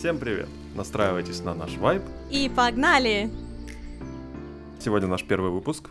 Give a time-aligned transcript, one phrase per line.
[0.00, 0.48] Всем привет!
[0.74, 2.02] Настраивайтесь на наш вайб.
[2.30, 3.30] И погнали!
[4.78, 5.90] Сегодня наш первый выпуск.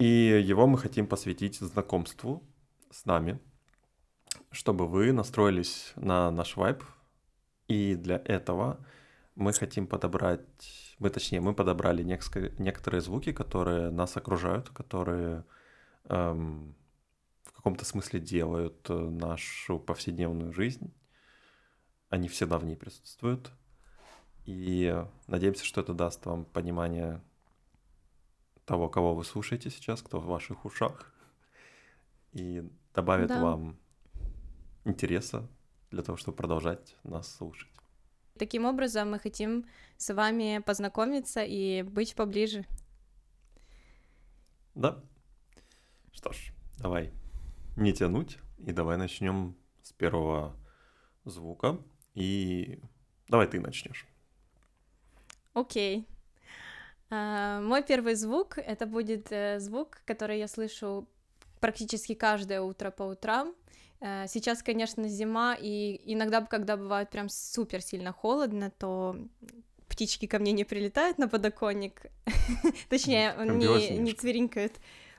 [0.00, 2.42] И его мы хотим посвятить знакомству
[2.90, 3.38] с нами,
[4.50, 6.82] чтобы вы настроились на наш вайб.
[7.68, 8.84] И для этого
[9.36, 15.44] мы хотим подобрать, мы точнее, мы подобрали некоторые звуки, которые нас окружают, которые
[16.06, 16.74] эм,
[17.44, 20.92] в каком-то смысле делают э, нашу повседневную жизнь
[22.14, 23.50] они всегда в ней присутствуют.
[24.46, 27.20] И надеемся, что это даст вам понимание
[28.64, 31.12] того, кого вы слушаете сейчас, кто в ваших ушах,
[32.32, 32.62] и
[32.94, 33.42] добавит да.
[33.42, 33.76] вам
[34.84, 35.48] интереса
[35.90, 37.70] для того, чтобы продолжать нас слушать.
[38.38, 42.64] Таким образом, мы хотим с вами познакомиться и быть поближе.
[44.74, 45.02] Да.
[46.12, 47.12] Что ж, давай
[47.76, 50.56] не тянуть, и давай начнем с первого
[51.24, 51.78] звука.
[52.14, 52.78] И
[53.28, 54.06] давай ты начнешь.
[55.52, 55.98] Окей.
[55.98, 56.04] Okay.
[57.10, 61.06] Uh, мой первый звук это будет uh, звук, который я слышу
[61.60, 63.54] практически каждое утро по утрам.
[64.00, 69.16] Uh, сейчас, конечно, зима, и иногда, когда бывает прям супер сильно холодно, то
[69.88, 72.06] птички ко мне не прилетают на подоконник,
[72.88, 74.72] точнее, не, не цверинкают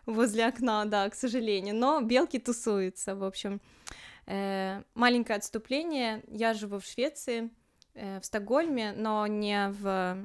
[0.05, 3.55] возле окна, да, к сожалению, но белки тусуются, в общем.
[3.55, 3.95] Э,
[4.27, 6.23] маленькое отступление.
[6.27, 7.51] Я живу в Швеции,
[7.93, 10.17] э, в Стокгольме, но не в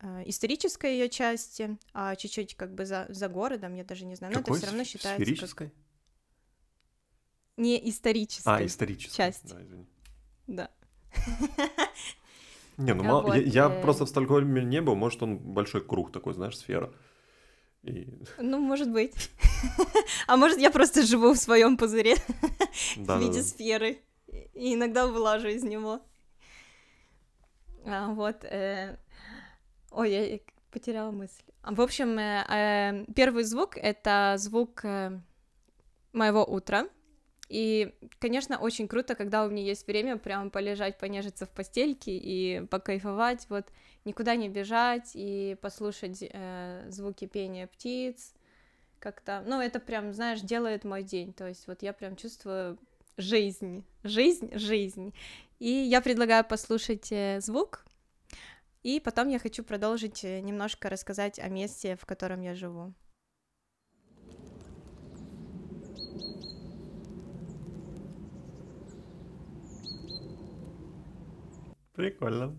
[0.00, 4.34] э, исторической ее части, а чуть-чуть как бы за, за городом, я даже не знаю,
[4.34, 5.68] но Какой это все равно считается сферической?
[5.68, 5.76] как...
[7.56, 8.48] Не исторической.
[8.48, 9.16] А, исторической.
[9.16, 9.48] Часть.
[9.48, 9.86] Да, извини.
[10.46, 10.70] Да.
[12.76, 16.34] Не, ну мало, я, я просто в Стокгольме не был, может он большой круг такой,
[16.34, 16.92] знаешь, сфера.
[17.86, 18.06] И...
[18.38, 19.14] Ну, может быть.
[20.26, 22.16] А может, я просто живу в своем пузыре
[22.96, 23.98] в виде сферы.
[24.54, 26.00] И иногда вылажу из него.
[27.84, 28.44] А, вот.
[28.44, 28.98] Э...
[29.90, 30.38] Ой, я
[30.70, 31.42] потеряла мысль.
[31.62, 35.18] А, в общем, э, э, первый звук— это звук э,
[36.12, 36.88] моего утра.
[37.48, 42.66] И, конечно, очень круто, когда у меня есть время прям полежать, понежиться в постельке и
[42.66, 43.66] покайфовать, вот
[44.06, 48.32] никуда не бежать и послушать э, звуки пения птиц,
[48.98, 52.78] как-то, ну, это прям, знаешь, делает мой день, то есть вот я прям чувствую
[53.16, 55.14] жизнь, жизнь, жизнь.
[55.58, 57.84] И я предлагаю послушать э, звук,
[58.82, 62.94] и потом я хочу продолжить э, немножко рассказать о месте, в котором я живу.
[71.94, 72.58] Прикольно.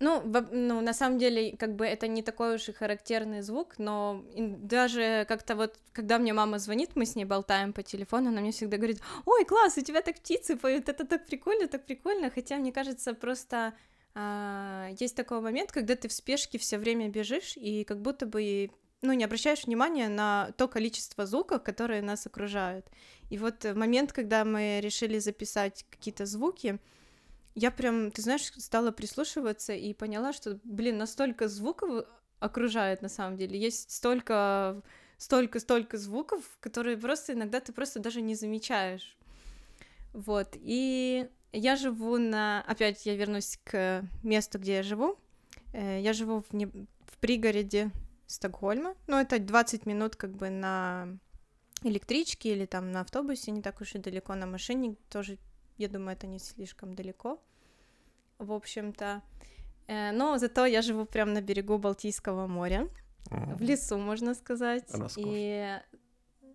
[0.00, 4.24] Ну, ну, на самом деле, как бы это не такой уж и характерный звук, но
[4.36, 8.52] даже как-то вот, когда мне мама звонит, мы с ней болтаем по телефону, она мне
[8.52, 12.58] всегда говорит, ой, класс, у тебя так птицы поют, это так прикольно, так прикольно, хотя
[12.58, 13.74] мне кажется, просто
[14.14, 18.70] а, есть такой момент, когда ты в спешке все время бежишь, и как будто бы
[19.02, 22.86] ну, не обращаешь внимания на то количество звуков, которые нас окружают.
[23.30, 26.78] И вот момент, когда мы решили записать какие-то звуки,
[27.54, 32.06] я прям, ты знаешь, стала прислушиваться и поняла, что, блин, настолько звуков
[32.38, 33.58] окружает на самом деле.
[33.58, 34.82] Есть столько,
[35.16, 39.16] столько, столько звуков, которые просто иногда ты просто даже не замечаешь.
[40.12, 40.56] Вот.
[40.60, 42.62] И я живу на...
[42.62, 45.18] Опять я вернусь к месту, где я живу.
[45.72, 46.66] Э, я живу в, не...
[46.66, 47.90] в пригороде
[48.26, 48.94] Стокгольма.
[49.06, 51.18] Ну, это 20 минут как бы на
[51.82, 55.38] электричке или там на автобусе, не так уж и далеко, на машине тоже,
[55.78, 57.40] я думаю, это не слишком далеко,
[58.38, 59.22] в общем-то.
[59.86, 62.88] Э, но зато я живу прямо на берегу Балтийского моря,
[63.30, 64.84] в лесу, можно сказать.
[65.16, 65.80] И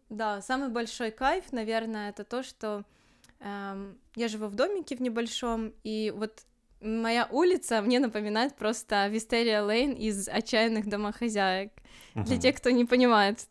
[0.09, 2.83] да, самый большой кайф, наверное, это то, что
[3.39, 6.45] эм, я живу в домике в небольшом, и вот
[6.83, 11.71] моя улица мне напоминает просто Вистерия Лейн из «Отчаянных домохозяек».
[12.15, 12.23] Uh-huh.
[12.23, 13.47] Для тех, кто не понимает,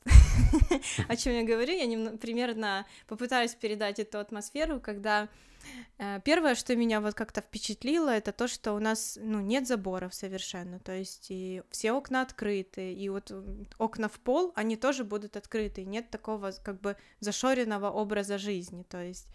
[1.09, 5.29] о чем я говорю, я примерно попытаюсь передать эту атмосферу, когда
[5.99, 10.15] э, первое, что меня вот как-то впечатлило, это то, что у нас, ну, нет заборов
[10.15, 13.33] совершенно, то есть и все окна открыты, и вот
[13.79, 19.03] окна в пол, они тоже будут открыты, нет такого как бы зашоренного образа жизни, то
[19.03, 19.27] есть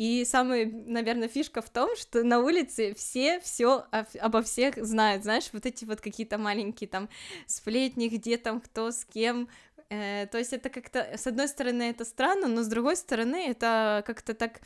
[0.00, 3.84] и самая, наверное, фишка в том, что на улице все все
[4.18, 7.10] обо всех знают, знаешь, вот эти вот какие-то маленькие там
[7.44, 9.50] сплетни, где там кто с кем.
[9.90, 14.02] Э, то есть это как-то, с одной стороны, это странно, но с другой стороны, это
[14.06, 14.62] как-то так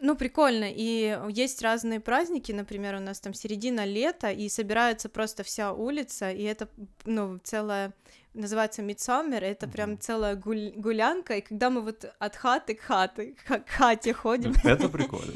[0.00, 0.66] Ну, прикольно.
[0.70, 6.30] И есть разные праздники, например, у нас там середина лета, и собирается просто вся улица,
[6.30, 6.68] и это,
[7.04, 7.92] ну, целая
[8.34, 13.34] называется Midsummer, это прям целая гуль- гулянка, и когда мы вот от хаты к хаты,
[13.46, 14.52] к хате ходим.
[14.64, 15.32] Это прикольно.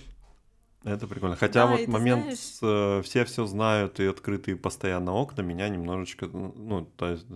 [0.85, 1.37] Это прикольно.
[1.37, 5.69] Хотя Да, вот момент знаешь- с, э, все все знают и открытые постоянно окна меня
[5.69, 7.27] немножечко, ну, то есть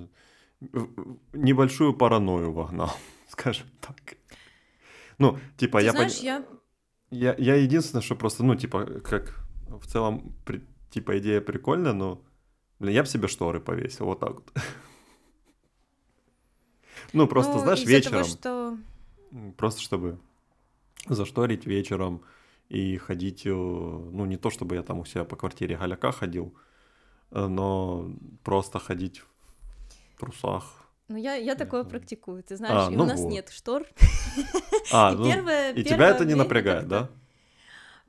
[1.33, 2.93] небольшую паранойю вогнал,
[3.29, 3.97] скажем так.
[5.19, 6.45] Ну, типа, Ты я, знаешь, пон- я...
[7.15, 12.23] я, я единственное, что просто, ну, типа, как в целом, при- типа, идея прикольная, но,
[12.79, 14.53] блин, я бы себе шторы повесил, вот так вот.
[17.13, 18.25] Ну, просто, ну, знаешь, вечером.
[18.25, 18.79] Того, что...
[19.57, 20.19] Просто чтобы
[21.09, 22.23] зашторить вечером
[22.69, 26.55] и ходить, э, ну, не то чтобы я там у себя по квартире голяка ходил,
[27.31, 28.11] э, но
[28.43, 29.23] просто ходить
[30.15, 30.84] в трусах.
[31.09, 33.31] Ну, я, я такое практикую, ты знаешь, А, и ну у нас вот.
[33.31, 33.87] нет штор.
[34.93, 37.09] А, И ну, первое- и тебя первое это не напрягает, да?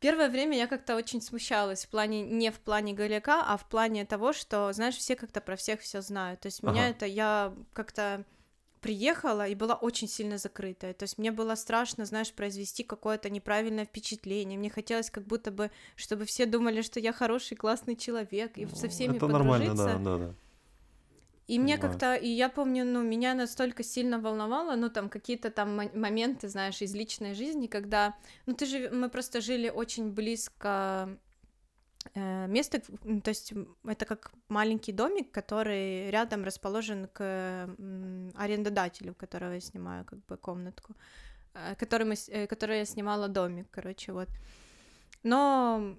[0.01, 4.05] Первое время я как-то очень смущалась в плане, не в плане голяка, а в плане
[4.05, 6.41] того, что, знаешь, все как-то про всех все знают.
[6.41, 6.89] То есть меня Ага.
[6.89, 8.23] это, я как-то
[8.81, 10.93] приехала и была очень сильно закрытая.
[10.93, 14.59] То есть мне было страшно, знаешь, произвести какое-то неправильное впечатление.
[14.59, 18.83] Мне хотелось как будто бы, чтобы все думали, что я хороший, классный человек, и со
[18.83, 19.97] Ну, всеми Это нормально, подружиться.
[20.03, 20.33] да, да, да.
[21.47, 25.75] И мне как-то, и я помню, ну, меня настолько сильно волновало, ну, там, какие-то там
[25.75, 28.15] мо- моменты, знаешь, из личной жизни, когда,
[28.47, 31.07] ну, ты же, мы просто жили очень близко
[32.15, 33.53] э, место, то есть
[33.87, 37.21] это как маленький домик, который рядом расположен к
[37.79, 40.95] м, арендодателю, которого я снимаю как бы комнатку,
[41.53, 44.29] э, который, мы, э, который я снимала домик, короче, вот.
[45.23, 45.95] Но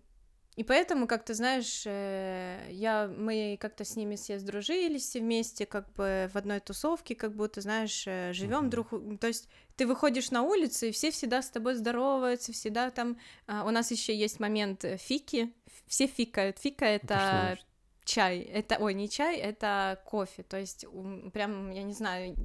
[0.57, 5.67] и поэтому, как ты знаешь, э, я, мы как-то с ними все сдружились все вместе,
[5.67, 8.05] как бы в одной тусовке, как будто, знаешь,
[8.35, 8.71] живем Мгм.
[8.71, 8.91] друг...
[9.21, 13.19] То есть ты выходишь на улицу, и все всегда с тобой здороваются, всегда там...
[13.47, 15.53] а, У нас еще есть момент э, fika,
[15.87, 16.59] все фикают.
[16.59, 17.61] Fika— Это что это
[18.07, 20.87] чай, это, ой, не чай, это кофе, то есть
[21.33, 22.37] прям, я не знаю,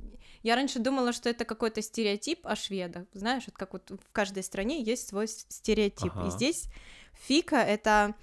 [0.41, 4.43] я раньше думала, что это какой-то стереотип о шведах, знаешь, вот как вот в каждой
[4.43, 6.27] стране есть свой стереотип, Ага.
[6.27, 6.65] и здесь
[7.13, 8.15] fika— это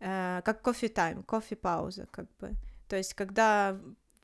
[0.00, 2.54] э, как кофе-time, кофе-пауза, как бы,
[2.88, 3.78] то есть когда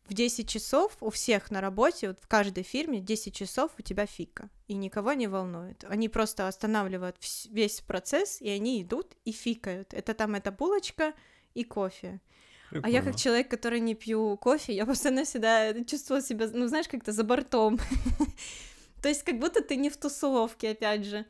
[0.08, 4.06] в 10 часов у всех на работе, вот в каждой фирме 10 часов у тебя
[4.06, 5.84] fika, и никого не волнует.
[5.88, 7.16] Они просто останавливают
[7.50, 9.94] весь процесс, и они идут и фикают.
[9.94, 11.12] Это там эта булочка
[11.54, 12.20] и кофе.
[12.70, 13.18] А я как Прикольно.
[13.18, 17.78] человек, который не пью кофе, я постоянно всегда чувствовала себя, ну, знаешь, как-то за бортом.
[19.02, 21.26] То есть как будто ты не в тусовке, опять же.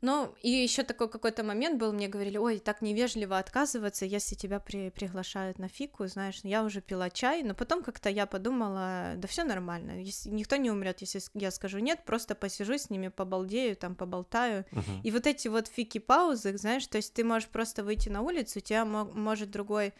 [0.00, 4.60] Ну, и еще такой какой-то момент был, мне говорили, ой, так невежливо отказываться, если тебя
[4.60, 9.26] при- приглашают на фику, знаешь, я уже пила чай, но потом как-то я подумала, да
[9.26, 13.74] все нормально, если, никто не умрет, если я скажу нет, просто посижу с ними, побалдею,
[13.76, 15.00] там, поболтаю, Мгм.
[15.02, 18.84] и вот эти вот фики-паузы, знаешь, то есть ты можешь просто выйти на улицу, тебя
[18.84, 19.92] мо- может другой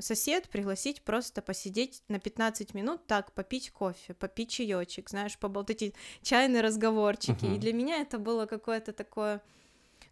[0.00, 5.94] сосед пригласить просто посидеть на 15 минут, так, попить кофе, попить чаечек, знаешь, поболтать, эти
[6.22, 7.46] чайные разговорчики.
[7.46, 7.60] И Мгм.
[7.60, 9.42] для меня это было какое-то такое...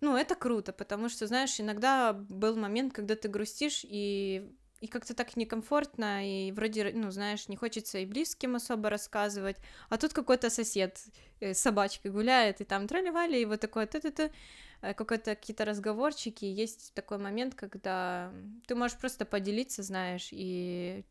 [0.00, 4.52] Ну, это круто, потому что, знаешь, иногда был момент, когда ты грустишь, и
[4.82, 9.56] и как-то так некомфортно, и вроде, ну, знаешь, не хочется и близким особо рассказывать,
[9.88, 10.98] а тут какой-то сосед
[11.38, 14.32] э, с собачкой гуляет, и там тролливали, и вот такое ты-ты-ты,
[14.80, 18.32] э, какой-то какие-то разговорчики, есть такой момент, когда
[18.66, 21.04] ты можешь просто поделиться, знаешь, и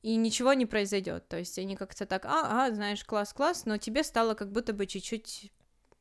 [0.00, 4.02] и ничего не произойдет, то есть они как-то так, а, а, знаешь, класс-класс, но тебе
[4.04, 5.52] стало как будто бы чуть-чуть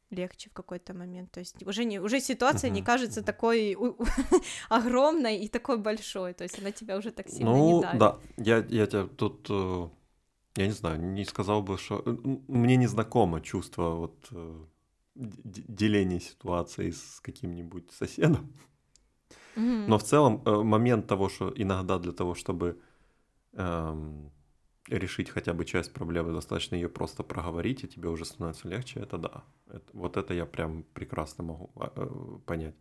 [0.09, 3.95] легче в какой-то момент, то есть уже не уже ситуация не Мгм, кажется такой у-
[4.01, 4.05] у-
[4.69, 7.99] огромной и такой большой, то есть она тебя уже так сильно Ну, не давит.
[7.99, 9.89] да, я, я тебя тут, э,
[10.55, 12.01] я не знаю, не сказал бы, что...
[12.05, 12.15] э,
[12.47, 14.65] Мне не знакомо чувство вот э,
[15.15, 18.53] деления ситуации с каким-нибудь соседом.
[19.55, 19.89] Мгм.
[19.89, 22.79] Но в целом момент того, что иногда для того, чтобы
[23.53, 24.31] эм,
[24.87, 29.17] решить хотя бы часть проблемы, достаточно ее просто проговорить, и тебе уже становится легче, это
[29.17, 29.43] да.
[29.67, 32.75] Это- вот это я прям прекрасно могу а, э, понять.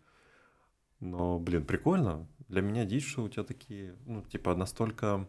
[1.00, 2.26] Но, блин, прикольно.
[2.48, 5.28] Для меня дичь, что у тебя такие, ну, типа, настолько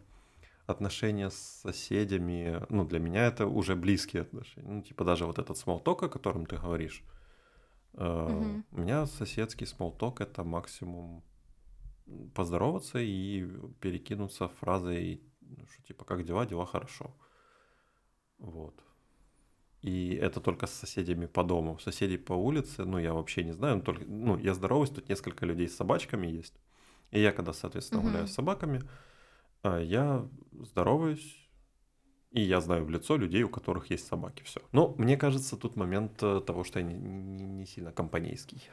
[0.66, 4.68] отношения с соседями, ну, для меня это уже близкие отношения.
[4.68, 7.02] Ну, типа, даже вот этот смолток, о котором ты говоришь,
[7.94, 8.64] Мгм.
[8.70, 11.22] у меня соседский смолток— это максимум
[12.34, 13.46] поздороваться и
[13.80, 15.20] перекинуться фразой,
[15.70, 17.14] что типа, как дела, дела хорошо.
[18.38, 18.74] Вот.
[19.82, 21.78] И это только с соседями по дому.
[21.78, 23.80] Соседей по улице, ну, я вообще не знаю.
[23.82, 26.54] Только, ну, я здороваюсь, тут несколько людей с собачками есть.
[27.12, 28.28] И я, когда, соответственно, гуляю Мгм.
[28.28, 28.82] с собаками,
[29.62, 31.44] а, я здороваюсь,
[32.30, 34.42] И я знаю в лицо людей, у которых есть собаки.
[34.42, 34.60] Все.
[34.72, 38.68] Но мне кажется, тут момент э, того, что я не, не, не сильно компанейский.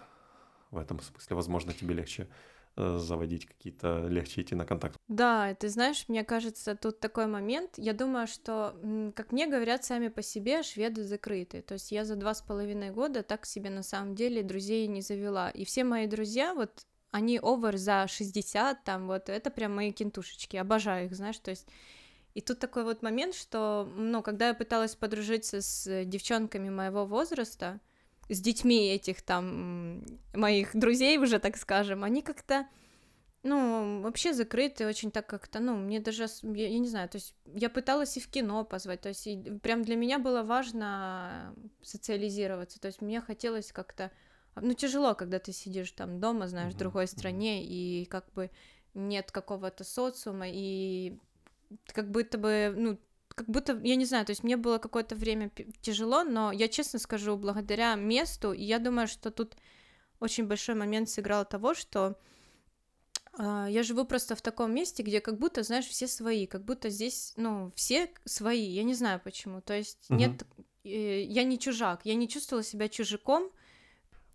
[0.71, 2.27] В этом смысле, возможно, тебе легче
[2.75, 4.97] заводить какие-то, легче идти на контакт.
[5.07, 7.71] Да, ты знаешь, мне кажется, тут такой момент.
[7.77, 8.75] Я думаю, что,
[9.15, 11.61] как мне говорят сами по себе, шведы закрыты.
[11.61, 15.01] То есть я за два с половиной года так себе на самом деле друзей не
[15.01, 15.49] завела.
[15.49, 20.57] И все мои друзья, вот они овер за 60, там вот, это прям мои кентушечки,
[20.57, 21.65] обожаю их, знаешь, то есть
[22.33, 27.79] и тут такой вот момент, что, ну, когда я пыталась подружиться с девчонками моего возраста,
[28.29, 30.03] с детьми этих там
[30.33, 32.67] моих друзей уже, так скажем, они как-то,
[33.43, 37.35] ну, вообще закрыты, очень так как-то, ну, мне даже, я, я не знаю, то есть
[37.45, 42.79] я пыталась и в кино позвать, то есть и прям для меня было важно социализироваться,
[42.79, 44.11] то есть мне хотелось как-то,
[44.55, 48.49] ну, тяжело, когда ты сидишь там дома, знаешь, в другой стране, и как бы
[48.95, 51.19] нет какого-то социума, и
[51.87, 52.97] как будто бы, ну,
[53.35, 55.51] как будто, я не знаю, то есть мне было какое-то время
[55.81, 59.55] тяжело, но я честно скажу, благодаря месту, я думаю, что тут
[60.19, 62.17] очень большой момент сыграл того, что
[63.37, 66.89] э, я живу просто в таком месте, где как будто, знаешь, все свои, как будто
[66.89, 70.17] здесь, ну, все свои, я не знаю почему, то есть угу.
[70.17, 70.45] нет,
[70.83, 73.51] э, я не чужак, я не чувствовала себя чужаком,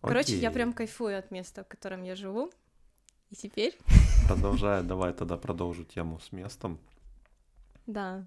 [0.01, 0.41] Короче, Окей.
[0.41, 2.51] я прям кайфую от места, в котором я живу.
[3.31, 3.79] И теперь...
[4.27, 6.79] Продолжая, давай тогда продолжу тему с местом.
[7.87, 8.27] Да.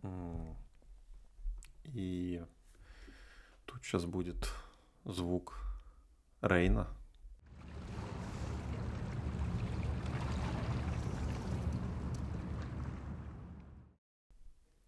[1.85, 2.43] И
[3.65, 4.49] тут сейчас будет
[5.05, 5.59] звук
[6.41, 6.87] Рейна.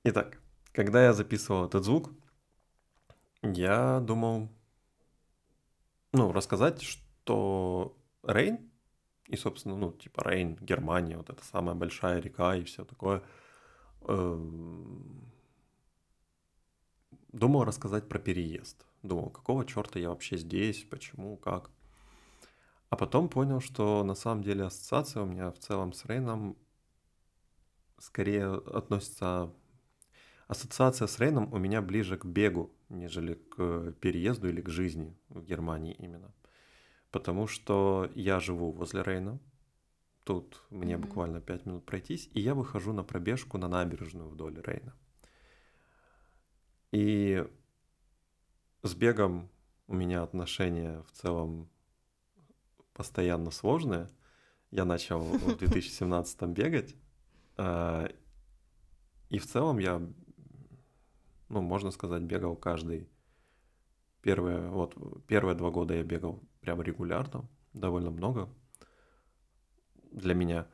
[0.03, 0.39] Итак,
[0.71, 2.11] когда я записывал этот звук,
[3.41, 4.49] я думал,
[6.13, 8.71] ну, рассказать, что Рейн,
[9.27, 13.23] и, собственно, ну, типа Рейн, Германия, вот эта самая большая река и все такое–
[14.07, 15.31] Эм,
[17.35, 18.85] думал рассказать про переезд.
[19.03, 21.69] Думал, какого черта я вообще здесь, почему, как.
[22.89, 26.57] А потом понял, что на самом деле ассоциация у меня в целом с Рейном
[27.99, 29.53] скорее относится...
[30.47, 35.43] Ассоциация с Рейном у меня ближе к бегу, нежели к переезду или к жизни в
[35.43, 36.31] Германии именно.
[37.11, 39.39] Потому что я живу возле Рейна,
[40.25, 40.97] Тут мне mm-hmm.
[40.97, 44.95] буквально 5 минут пройтись, и я выхожу на пробежку на набережную вдоль Рейна.
[46.95, 47.45] И
[48.81, 49.49] с бегом
[49.87, 51.69] у меня отношения в целом
[52.93, 54.07] постоянно сложные.
[54.71, 56.95] Я начал в 2017 бегать,
[57.57, 58.07] а,
[59.29, 60.01] и в целом я,
[61.49, 63.09] ну, можно сказать, бегал каждый
[64.21, 64.95] первые, вот,
[65.27, 68.47] первые два года я бегал прям регулярно, довольно много,
[70.13, 70.65] для меня.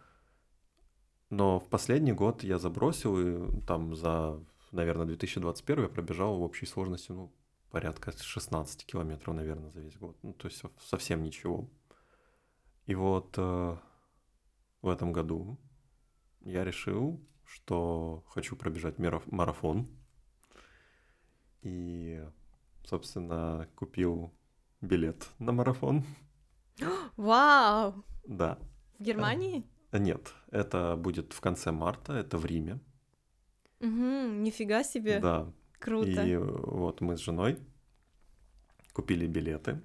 [1.32, 4.40] Но в последний год я забросил, и там за,
[4.72, 7.32] наверное, 2021 я пробежал в общей сложности, ну,
[7.70, 10.18] порядка 16 километров, наверное, за весь год.
[10.24, 11.70] Ну, то есть совсем ничего.
[12.86, 13.78] И вот э,
[14.82, 15.58] в этом году
[16.42, 19.88] я решил, что хочу пробежать марафон.
[21.62, 22.26] И,
[22.84, 24.34] собственно, купил
[24.82, 26.04] билет на марафон.
[27.18, 28.04] Вау!
[28.26, 28.58] Да.
[28.98, 29.64] В Германии?
[29.92, 32.80] Э, нет, это будет в конце марта, это в Риме.
[33.82, 35.20] Угу, нифига себе.
[35.20, 35.52] Да.
[35.80, 36.24] Круто.
[36.24, 37.58] И вот мы с женой
[38.94, 39.82] купили билеты,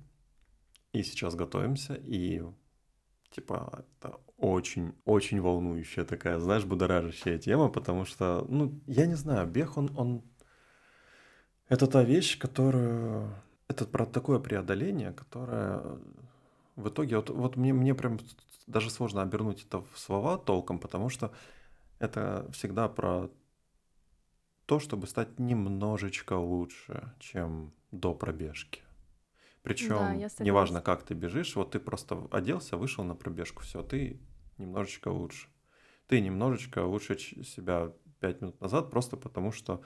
[0.93, 2.43] и сейчас готовимся, и
[3.31, 9.77] типа это очень-очень волнующая такая, знаешь, будоражащая тема, потому что, ну, я не знаю, бег,
[9.79, 10.23] он, он...
[11.69, 13.35] Это та вещь, которую...
[13.69, 15.99] Это про такое преодоление, которое
[16.77, 18.19] в итоге вот, вот мне, мне прям
[18.67, 21.33] даже сложно обернуть это в слова толком, потому что
[21.99, 23.31] это всегда про
[24.67, 28.83] то, чтобы стать немножечко лучше, чем до пробежки.
[29.63, 34.21] Причем да, неважно, как ты бежишь, вот ты просто оделся, вышел на пробежку, все, ты
[34.59, 35.49] немножечко лучше.
[36.07, 39.83] Ты немножечко лучше себя пять минут назад, просто потому что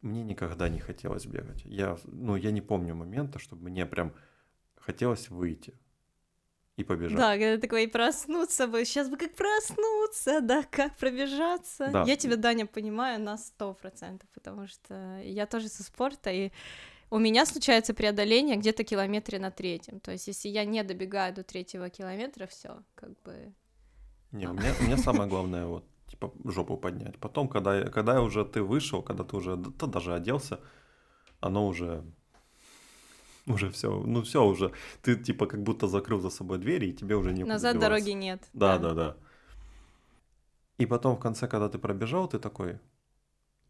[0.00, 1.62] мне никогда не хотелось бегать.
[1.64, 4.14] Я, ну, я не помню момента, чтобы мне прям
[4.76, 5.78] хотелось выйти
[6.76, 7.16] и побежать.
[7.16, 11.88] Да, когда такой проснуться бы, сейчас бы как проснуться, да, как пробежаться.
[11.92, 12.04] Да.
[12.04, 16.50] Я тебя, Даня, понимаю на сто процентов, потому что я тоже со спорта, и
[17.10, 20.00] у меня случается преодоление где-то километре на третьем.
[20.00, 23.54] То есть, если я не добегаю до третьего километра, все, как бы.
[24.32, 27.18] Не, у меня, у меня самое главное вот типа жопу поднять.
[27.18, 30.58] Потом, когда, когда уже ты вышел, когда ты уже ты даже оделся,
[31.38, 32.04] оно уже
[33.52, 34.72] уже все, ну все уже,
[35.02, 38.42] ты типа как будто закрыл за собой двери, и тебе уже не Назад дороги нет.
[38.52, 39.16] Да, да, да, да.
[40.78, 42.80] И потом в конце, когда ты пробежал, ты такой,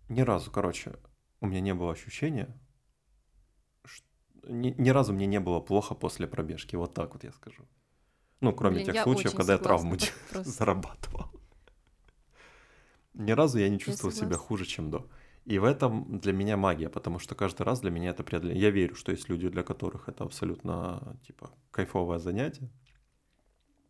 [0.08, 0.96] ни разу, короче,
[1.40, 2.56] у меня не было ощущения,
[3.84, 4.06] что...
[4.48, 7.64] ни, ни разу мне не было плохо после пробежки, вот так вот я скажу.
[8.40, 9.96] Ну, кроме Блин, тех я случаев, когда я травму
[10.32, 11.30] зарабатывал.
[13.14, 14.46] Ни разу я не чувствовал себя согласна.
[14.46, 15.08] хуже, чем до.
[15.44, 18.62] И в этом для меня магия, потому что каждый раз для меня это преодоление.
[18.62, 22.70] Я верю, что есть люди, для которых это абсолютно, типа, кайфовое занятие.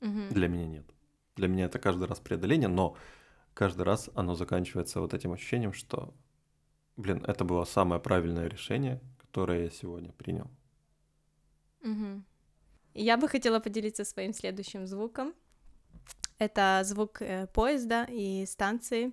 [0.00, 0.30] Мгм.
[0.30, 0.84] Для меня нет.
[1.36, 2.96] Для меня это каждый раз преодоление, но
[3.54, 6.12] каждый раз оно заканчивается вот этим ощущением, что,
[6.96, 10.50] блин, это было самое правильное решение, которое я сегодня принял.
[11.82, 12.24] Мгм.
[12.94, 15.34] Я бы хотела поделиться своим следующим звуком.
[16.38, 19.12] Это звук э, поезда и станции,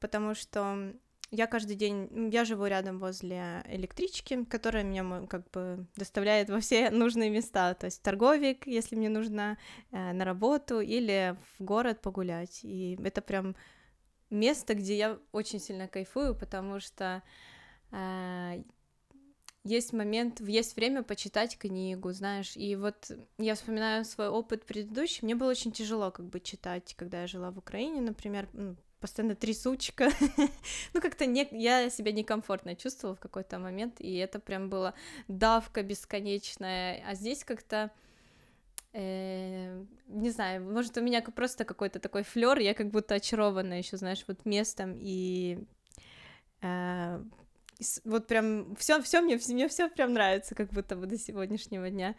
[0.00, 0.92] потому что
[1.30, 6.90] я каждый день, я живу рядом возле электрички, которая меня как бы доставляет во все
[6.90, 9.58] нужные места, то есть в торговик, если мне нужно
[9.90, 12.60] э, на работу, или в город погулять.
[12.62, 13.56] И это прям
[14.30, 17.22] место, где я очень сильно кайфую, потому что
[17.90, 18.62] э,
[19.64, 25.34] есть момент, есть время почитать книгу, знаешь, и вот я вспоминаю свой опыт предыдущий, мне
[25.34, 28.48] было очень тяжело как бы читать, когда я жила в Украине, например,
[29.00, 30.10] постоянно трясучка,
[30.94, 34.94] ну как-то не, я себя некомфортно чувствовала в какой-то момент, и это прям было
[35.28, 37.90] давка бесконечная, а здесь как-то
[38.92, 43.96] э, не знаю, может, у меня просто какой-то такой флер, я как будто очарована еще,
[43.96, 45.58] знаешь, вот местом и
[46.62, 47.22] э,
[48.04, 52.14] вот прям все, все мне, мне все прям нравится, как будто бы до сегодняшнего дня.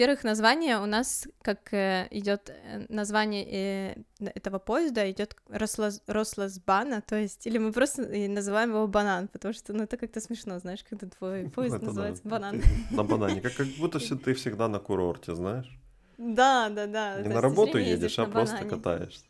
[0.00, 2.50] Во-первых, название у нас, как идет
[2.88, 4.02] название э,
[4.34, 9.82] этого поезда, идет Росласбана, то есть, или мы просто называем его банан, потому что, ну,
[9.82, 12.62] это как-то смешно, знаешь, когда твой поезд Это да, называется банан.
[12.62, 15.70] ты На банане, как, как будто все ты всегда на курорте, знаешь?
[16.16, 17.20] Да, да, да.
[17.20, 19.26] Не на работу едешь, а просто катаешься.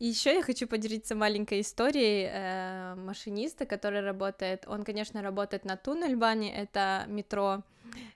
[0.00, 4.64] И еще я хочу поделиться маленькой историей э, машиниста, который работает.
[4.66, 7.62] Он, конечно, работает на Туннельбане, это метро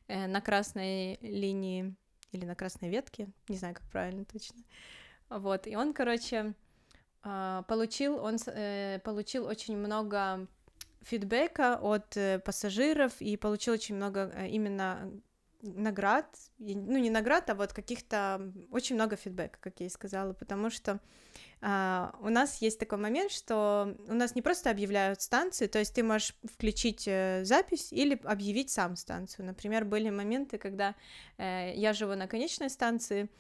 [0.08, 1.94] э, на красной линии
[2.32, 4.62] или на красной ветке, не знаю, как правильно точно.
[5.28, 6.54] Вот, и он, короче,
[7.22, 10.46] э, получил, он э, получил очень много
[11.02, 15.12] фидбэка от э, пассажиров и получил очень много э, именно
[15.64, 16.27] наград,
[16.59, 21.00] ну не наград, а вот каких-то очень много фидбэка, как я и сказала, потому что
[21.61, 25.94] а, у нас есть такой момент, что у нас не просто объявляют станции, то есть
[25.94, 29.46] ты можешь включить э, запись или объявить сам станцию.
[29.46, 30.94] Например, были моменты, когда
[31.38, 33.31] э, я живу на конечной станции,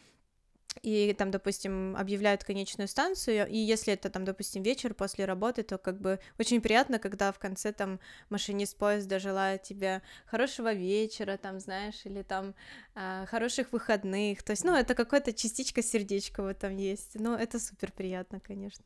[0.82, 5.78] и там, допустим, объявляют конечную станцию, и если это там, допустим, вечер после работы, то
[5.78, 11.60] как бы очень приятно, когда в конце там машинист поезда желает тебе хорошего вечера, там,
[11.60, 12.54] знаешь, или там
[12.94, 17.58] а, хороших выходных, то есть, ну, это какая-то частичка сердечка в этом есть, ну, это
[17.58, 18.84] супер приятно, конечно.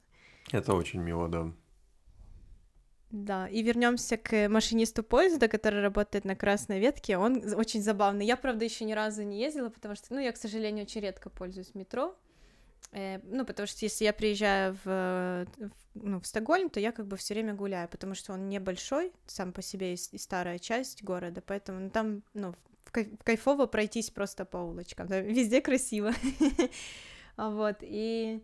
[0.53, 1.53] Это очень мило, да.
[3.11, 7.17] Да, и вернемся к машинисту поезда, который работает на красной ветке.
[7.17, 8.27] Он очень забавный.
[8.27, 11.31] Я, правда, еще ни разу не ездила, потому что, ну, я, к сожалению, очень редко
[11.31, 12.15] пользуюсь метро.
[12.93, 17.07] Э, ну, потому что если я приезжаю в, в- ну, в Стокгольм, то я как
[17.07, 21.03] бы все время гуляю, потому что он небольшой сам по себе и, и старая часть
[21.05, 22.55] города, поэтому ну, там, ну,
[23.25, 26.13] кайфово пройтись просто по улочкам, да, везде красиво.
[27.37, 28.43] Вот, и...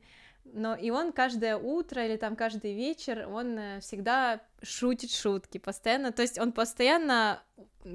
[0.54, 6.12] Но и он каждое утро или там каждый вечер, он э, всегда шутит шутки, постоянно,
[6.12, 7.42] то есть он постоянно,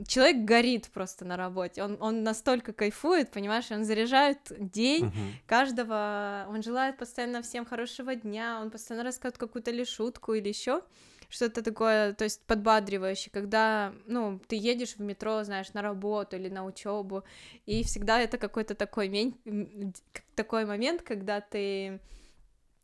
[0.05, 5.33] человек горит просто на работе, он, он настолько кайфует, понимаешь, он заряжает день, Мгм.
[5.47, 10.81] каждого, он желает постоянно всем хорошего дня, он постоянно рассказывает какую-то ли шутку или еще
[11.29, 16.49] что-то такое, то есть подбадривающее, когда, ну, ты едешь в метро, знаешь, на работу или
[16.49, 17.23] на учебу,
[17.65, 19.93] и всегда это какой-то такой, мень-
[20.35, 22.01] такой момент, когда ты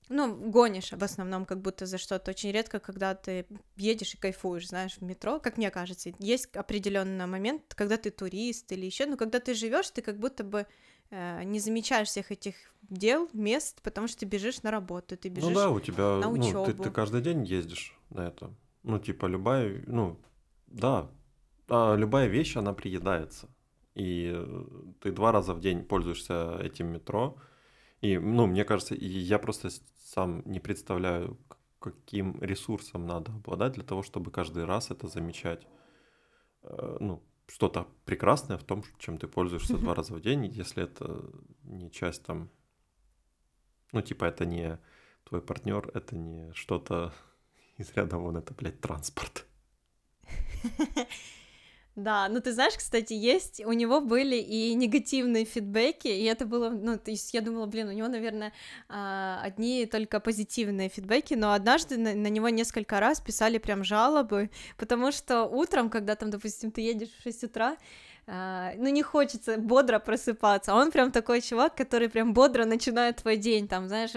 [0.09, 2.31] ну, гонишь в основном как будто за что-то.
[2.31, 6.11] Очень редко, когда ты едешь и кайфуешь, знаешь, в метро, как мне кажется.
[6.19, 10.43] Есть определенный момент, когда ты турист или еще, но когда ты живешь, ты как будто
[10.43, 10.67] бы
[11.09, 12.55] э, не замечаешь всех этих
[12.89, 16.29] дел, мест, потому что ты бежишь на работу, ты бежишь Ну да, у тебя, на
[16.29, 18.53] ну, ты, ты каждый день ездишь на это.
[18.83, 20.19] Ну, типа, любая, ну,
[20.67, 21.09] да,
[21.67, 23.49] а любая вещь, она приедается.
[23.95, 24.63] И э,
[25.01, 27.37] ты два раза в день пользуешься этим метро.
[28.05, 31.37] И, ну, мне кажется, и я просто сам не представляю,
[31.79, 35.67] каким ресурсом надо обладать для того, чтобы каждый раз это замечать.
[36.61, 41.25] Э, Ну, что-то прекрасное в том, чем ты пользуешься два раза в день, если это
[41.63, 42.49] не часть там,
[43.91, 44.79] ну, типа, это не
[45.23, 47.11] твой партнер, это не что-то
[47.77, 49.47] из ряда вон это, блядь, транспорт.
[51.95, 56.69] Да, ну ты знаешь, кстати, есть, у него были и негативные фидбэки, и это было,
[56.69, 58.51] ну, то есть я думала, блин, у него, наверное,
[58.89, 64.49] а, одни только позитивные фидбэки, но однажды на, на него несколько раз писали прям жалобы,
[64.77, 67.77] потому что утром, когда там, допустим, ты едешь в 6 утра,
[68.27, 73.38] ну, не хочется бодро просыпаться, а он прям такой чувак, который прям бодро начинает твой
[73.38, 74.11] день, там, знаешь,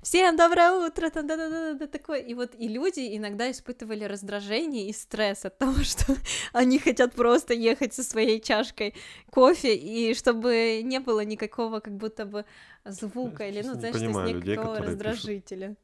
[0.00, 5.44] всем доброе утро, там, да-да-да, такой, и вот и люди иногда испытывали раздражение и стресс
[5.44, 6.16] от того, что
[6.54, 8.94] они хотят просто ехать со своей чашкой
[9.30, 12.46] кофе, и чтобы не было никакого как будто бы
[12.86, 15.68] звука, или, ну, знаешь, понимаю, людей, никакого раздражителя.
[15.68, 15.78] Пишут...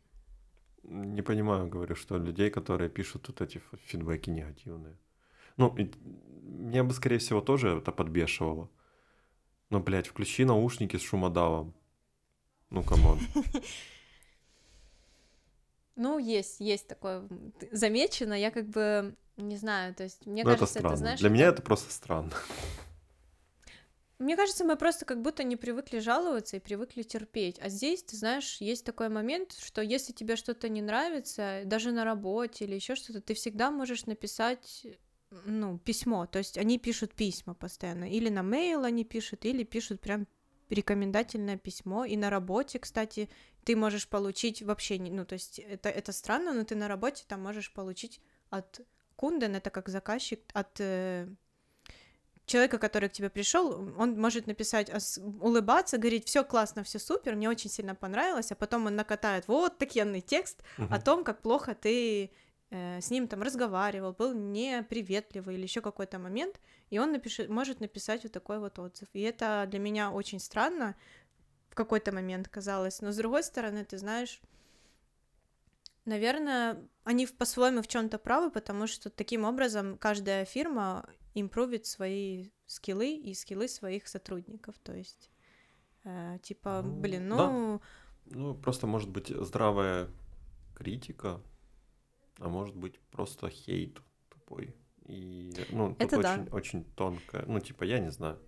[0.85, 4.97] Не понимаю, говорю, что людей, которые пишут вот эти фидбэки негативные.
[5.59, 8.71] Ну, меня бы, скорее всего, тоже это подбешивало.
[9.69, 11.75] Но, блядь, включи наушники с шумодавом.
[12.71, 13.21] Ну, come on.
[16.01, 17.29] Ну, есть, есть такое
[17.73, 18.33] замечено.
[18.33, 20.93] Я как бы не знаю, то есть мне Но ну, кажется, это, странно.
[20.93, 21.19] это знаешь.
[21.19, 21.35] Для это...
[21.35, 22.31] меня это просто странно.
[24.21, 27.59] Мне кажется, мы просто как будто не привыкли жаловаться и привыкли терпеть.
[27.61, 32.05] А здесь, ты знаешь, есть такой момент, что если тебе что-то не нравится, даже на
[32.05, 34.87] работе или еще что-то, ты всегда можешь написать
[35.31, 40.01] ну, письмо, то есть они пишут письма постоянно, или на mail они пишут, или пишут
[40.01, 40.27] прям
[40.71, 43.29] рекомендательное письмо, и на работе, кстати,
[43.65, 47.43] ты можешь получить вообще, ну, то есть это, это странно, но ты на работе там
[47.43, 48.81] можешь получить от
[49.17, 51.29] кунден, это как заказчик, от э,
[52.47, 54.91] человека, который к тебе пришел, он может написать,
[55.41, 59.79] улыбаться, говорить, все классно, все супер, мне очень сильно понравилось, а потом он накатает вот
[59.79, 60.89] такенный текст uh-huh.
[60.91, 62.31] о том, как плохо ты
[62.71, 68.25] с ним там разговаривал, был неприветливый или еще какой-то момент, и он напишет, может написать
[68.25, 69.09] вот такой вот отзыв.
[69.15, 70.95] И это для меня очень странно
[71.71, 74.41] в какой-то момент казалось, но с другой стороны, ты знаешь,
[76.05, 83.15] наверное, они по-своему в чем-то правы, потому что таким образом каждая фирма импровит свои скиллы
[83.15, 85.31] и скиллы своих сотрудников, то есть
[86.05, 87.37] э, типа, ну, блин, ну...
[87.37, 87.81] Да.
[88.31, 90.09] Ну, просто может быть здравая
[90.75, 91.41] критика,
[92.69, 94.75] может быть просто хейт тупой.
[95.07, 96.57] И, ну, тут Это очень, да.
[96.57, 97.45] очень тонко.
[97.47, 98.39] Ну, типа, я не знаю.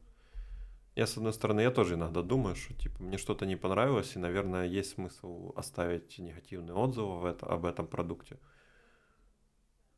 [0.97, 4.19] Я, с одной стороны, я тоже иногда думаю, что, типа, мне что-то не понравилось, и,
[4.19, 8.39] наверное, есть смысл оставить негативные отзывы в это, об этом продукте.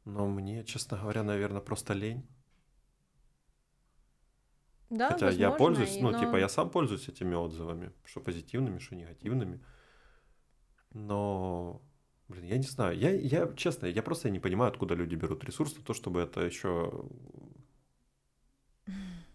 [0.05, 2.25] Но мне, честно говоря, наверное, просто лень.
[4.91, 6.21] Да, Хотя возможно, я пользуюсь, ну, но...
[6.21, 9.65] типа, я сам пользуюсь этими отзывами, что позитивными, что негативными.
[10.93, 11.83] Но
[12.33, 12.99] Блин, я не знаю.
[12.99, 17.07] Я, я честно, я просто не понимаю, откуда люди берут ресурсы, то, чтобы это еще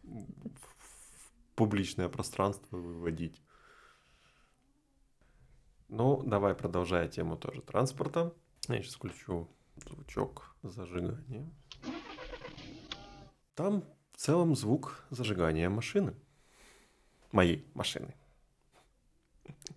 [0.02, 3.44] в публичное пространство выводить.
[5.90, 8.34] Ну, давай продолжая тему тоже транспорта.
[8.68, 11.48] Я сейчас включу звучок зажигания.
[13.54, 13.84] Там
[14.14, 16.16] в целом звук зажигания машины.
[17.32, 18.16] Моей машины.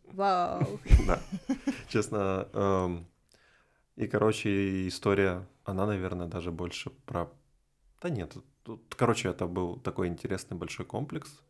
[0.05, 0.81] Вау.
[1.07, 1.21] Да.
[1.89, 3.10] Честно, эм,
[4.01, 7.31] и, короче, история, она, наверное, даже больше про...
[8.01, 11.43] Да нет, тут, короче, это был такой интересный большой комплекс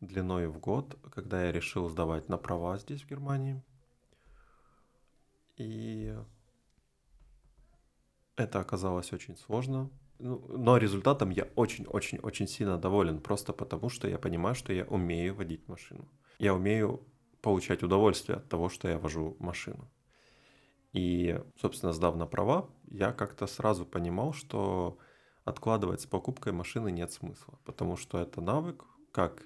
[0.00, 3.62] длиной в год, когда я решил сдавать на права здесь, в Германии.
[5.56, 6.16] И
[8.36, 9.90] это оказалось очень сложно.
[10.20, 15.34] Ну, но результатом я очень-очень-очень сильно доволен, просто потому что я понимаю, что я умею
[15.34, 16.08] водить машину.
[16.38, 17.00] Я умею
[17.42, 19.90] получать удовольствие от того, что я вожу машину.
[20.92, 24.98] И, собственно, сдав на права, я как-то сразу понимал, что
[25.44, 29.42] откладывать с покупкой машины нет смысла, потому что это навык, как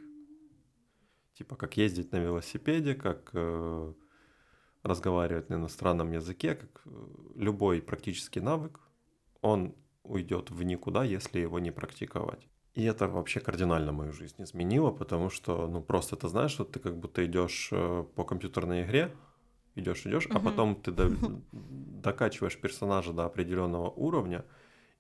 [1.35, 3.93] типа как ездить на велосипеде, как э,
[4.83, 6.91] разговаривать на иностранном языке, как э,
[7.35, 8.81] любой практический навык,
[9.41, 12.49] он уйдет в никуда, если его не практиковать.
[12.75, 16.81] И это вообще кардинально мою жизнь изменило, потому что, ну, просто ты знаешь, что ты
[16.81, 19.15] как будто идешь э, по компьютерной игре,
[19.75, 20.37] идешь, идешь, угу.
[20.37, 21.11] а потом ты до,
[21.53, 24.45] докачиваешь персонажа до определенного уровня,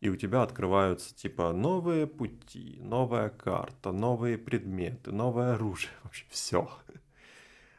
[0.01, 6.71] и у тебя открываются типа новые пути, новая карта, новые предметы, новое оружие, вообще все.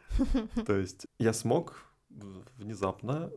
[0.66, 1.86] То есть я смог
[2.58, 3.32] внезапно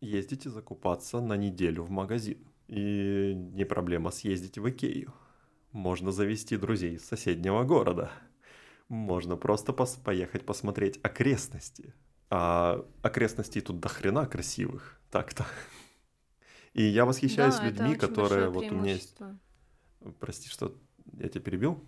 [0.00, 2.38] ездить и закупаться на неделю в магазин.
[2.66, 5.12] И не проблема съездить в Икею.
[5.72, 8.10] Можно завести друзей из соседнего города.
[8.88, 11.94] Можно просто пос поехать посмотреть окрестности.
[12.36, 15.46] А окрестностей тут до хрена красивых, так-то.
[16.72, 19.16] И я восхищаюсь да, людьми, которые вот у меня есть...
[20.18, 20.76] Прости, что
[21.12, 21.84] я тебя перебил?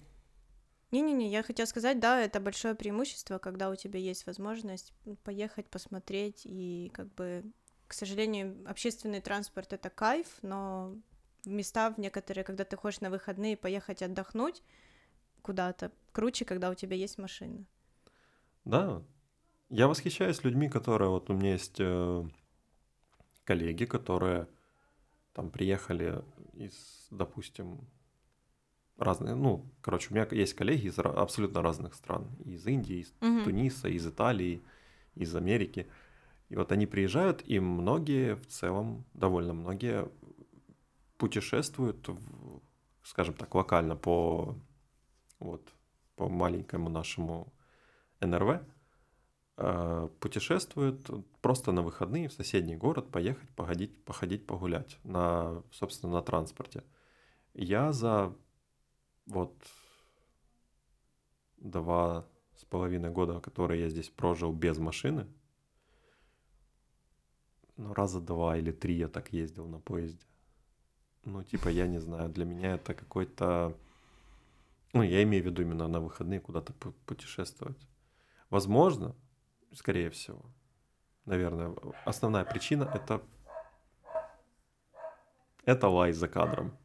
[0.92, 4.92] Не-не-не, я хотела сказать, да, это большое преимущество, когда у тебя есть возможность
[5.24, 7.42] поехать, посмотреть и как бы
[7.88, 10.94] к сожалению, общественный транспорт это кайф, но
[11.44, 14.62] места в некоторые, когда ты хочешь на выходные поехать отдохнуть
[15.42, 17.64] куда-то, круче, когда у тебя есть машина.
[18.64, 19.02] Да,
[19.68, 22.28] я восхищаюсь людьми, которые вот у меня есть э,
[23.44, 24.48] коллеги, которые
[25.32, 26.22] там приехали
[26.54, 27.80] из, допустим,
[28.96, 33.44] разные, ну, короче, у меня есть коллеги из абсолютно разных стран, из Индии, из угу.
[33.44, 34.62] Туниса, из Италии,
[35.14, 35.86] из Америки.
[36.48, 40.08] И вот они приезжают, и многие в целом, довольно многие
[41.18, 42.60] путешествуют, в,
[43.02, 44.56] скажем так, локально по
[45.38, 45.62] вот
[46.14, 47.52] по маленькому нашему
[48.20, 48.60] НРВ,
[49.56, 56.22] э, путешествуют просто на выходные в соседний город поехать, походить, походить, погулять на, собственно, на
[56.22, 56.84] транспорте.
[57.54, 58.34] Я за
[59.26, 59.54] вот
[61.56, 65.26] два с половиной года, которые я здесь прожил без машины,
[67.76, 70.24] ну, раза два или три я так ездил на поезде.
[71.24, 73.76] Ну, типа, я не знаю, для меня это какой-то...
[74.92, 76.72] Ну, я имею в виду именно на выходные куда-то
[77.04, 77.76] путешествовать.
[78.48, 79.14] Возможно,
[79.72, 80.42] скорее всего,
[81.24, 81.74] наверное,
[82.04, 83.22] основная причина— это...
[85.64, 86.76] Это лай за кадром.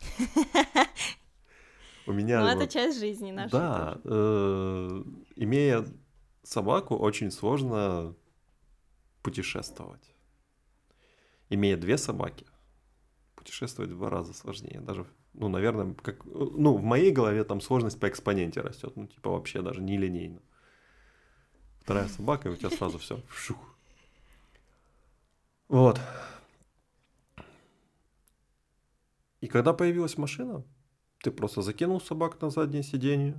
[2.06, 2.40] У меня...
[2.40, 3.52] Ну, это часть жизни нашей.
[3.52, 5.04] Да, э,
[5.36, 5.86] имея
[6.42, 8.14] собаку, очень сложно
[9.22, 10.14] путешествовать.
[11.48, 12.46] Имея две собаки,
[13.36, 14.80] путешествовать в два раза сложнее.
[14.80, 18.96] Даже, ну, наверное, как, ну, в моей голове там сложность по экспоненте растет.
[18.96, 20.42] Ну, типа вообще даже не линейно.
[21.84, 23.22] Вторая собака, и у тебя сразу все.
[25.68, 26.00] Вот.
[29.42, 30.64] И когда появилась машина,
[31.22, 33.38] ты просто закинул собак на заднее сиденье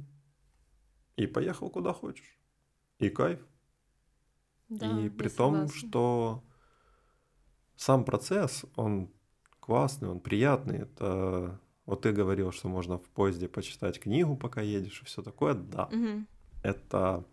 [1.15, 2.39] и поехал куда хочешь.
[2.99, 3.39] И кайф.
[4.69, 6.43] Да, и при том, что
[7.75, 9.11] сам процесс, он
[9.59, 10.83] классный, он приятный.
[10.83, 15.55] Это вот ты говорил, что можно в поезде почитать книгу, пока едешь, и все такое.
[15.55, 16.27] Да, угу.
[16.61, 17.25] это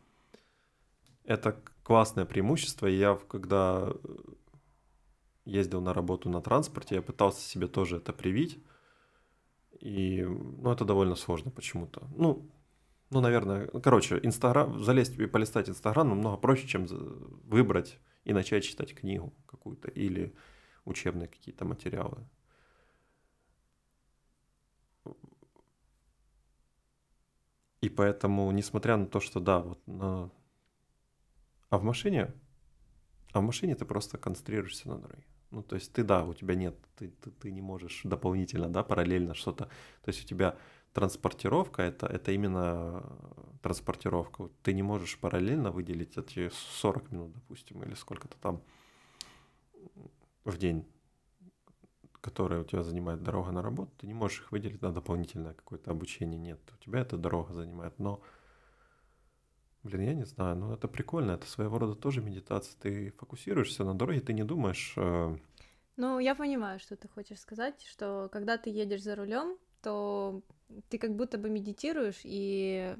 [1.24, 2.86] это классное преимущество.
[2.86, 3.92] Я когда
[5.44, 8.62] ездил на работу на транспорте, я пытался себе тоже это привить.
[9.80, 12.08] И, ну, это довольно сложно почему-то.
[12.14, 12.48] Ну,
[13.10, 18.94] ну, наверное, короче, Инстаграм, залезть и полистать Инстаграм намного проще, чем выбрать и начать читать
[18.94, 20.34] книгу какую-то или
[20.84, 22.26] учебные какие-то материалы.
[27.80, 30.30] И поэтому, несмотря на то, что да, вот на...
[31.72, 32.30] А в машине,
[33.32, 35.24] а в машине ты просто концентрируешься на дороге.
[35.50, 38.82] Ну, то есть ты, да, у тебя нет, ты, ты, ты не можешь дополнительно, да,
[38.82, 39.64] параллельно что-то.
[40.02, 40.58] То есть у тебя
[40.92, 43.02] транспортировка это, это именно
[43.62, 44.50] транспортировка.
[44.62, 48.62] Ты не можешь параллельно выделить эти 40 минут, допустим, или сколько-то там
[50.44, 50.86] в день,
[52.20, 55.90] которые у тебя занимает дорога на работу, ты не можешь их выделить на дополнительное какое-то
[55.90, 56.38] обучение.
[56.38, 57.98] Нет, у тебя эта дорога занимает.
[57.98, 58.20] Но,
[59.82, 62.76] блин, я не знаю, ну это прикольно, это своего рода тоже медитация.
[62.80, 65.36] Ты фокусируешься на дороге, ты не думаешь э,
[65.96, 70.42] ну, я понимаю, что ты хочешь сказать, что когда ты едешь за рулем, то
[70.88, 72.96] ты как будто бы медитируешь, и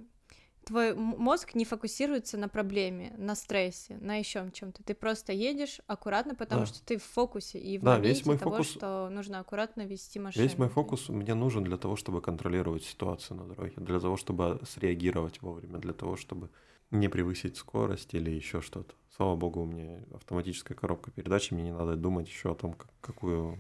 [0.64, 4.84] твой мозг не фокусируется на проблеме, на стрессе, на еще чем-то.
[4.84, 6.66] Ты просто едешь аккуратно, потому да.
[6.66, 8.70] что ты в фокусе и в да, моменте весь мой того, фокус...
[8.70, 10.44] что нужно аккуратно вести машину.
[10.44, 14.60] Весь мой фокус мне нужен для того, чтобы контролировать ситуацию на дороге, для того, чтобы
[14.68, 16.50] среагировать вовремя, для того, чтобы
[16.92, 18.94] не превысить скорость или еще что-то.
[19.16, 22.88] Слава богу, у меня автоматическая коробка передач, мне не надо думать еще о том, как,
[23.00, 23.59] какую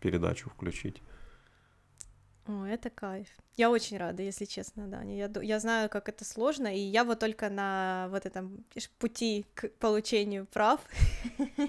[0.00, 1.02] передачу включить.
[2.46, 3.28] О, это кайф.
[3.56, 5.02] Я очень рада, если честно, да.
[5.02, 8.64] Я, я знаю, как это сложно, и я вот только на вот этом
[8.98, 10.80] пути к получению прав,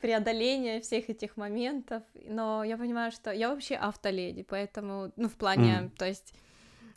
[0.00, 5.90] преодоления всех этих моментов, но я понимаю, что я вообще автоледи, поэтому, ну, в плане,
[5.96, 6.34] то есть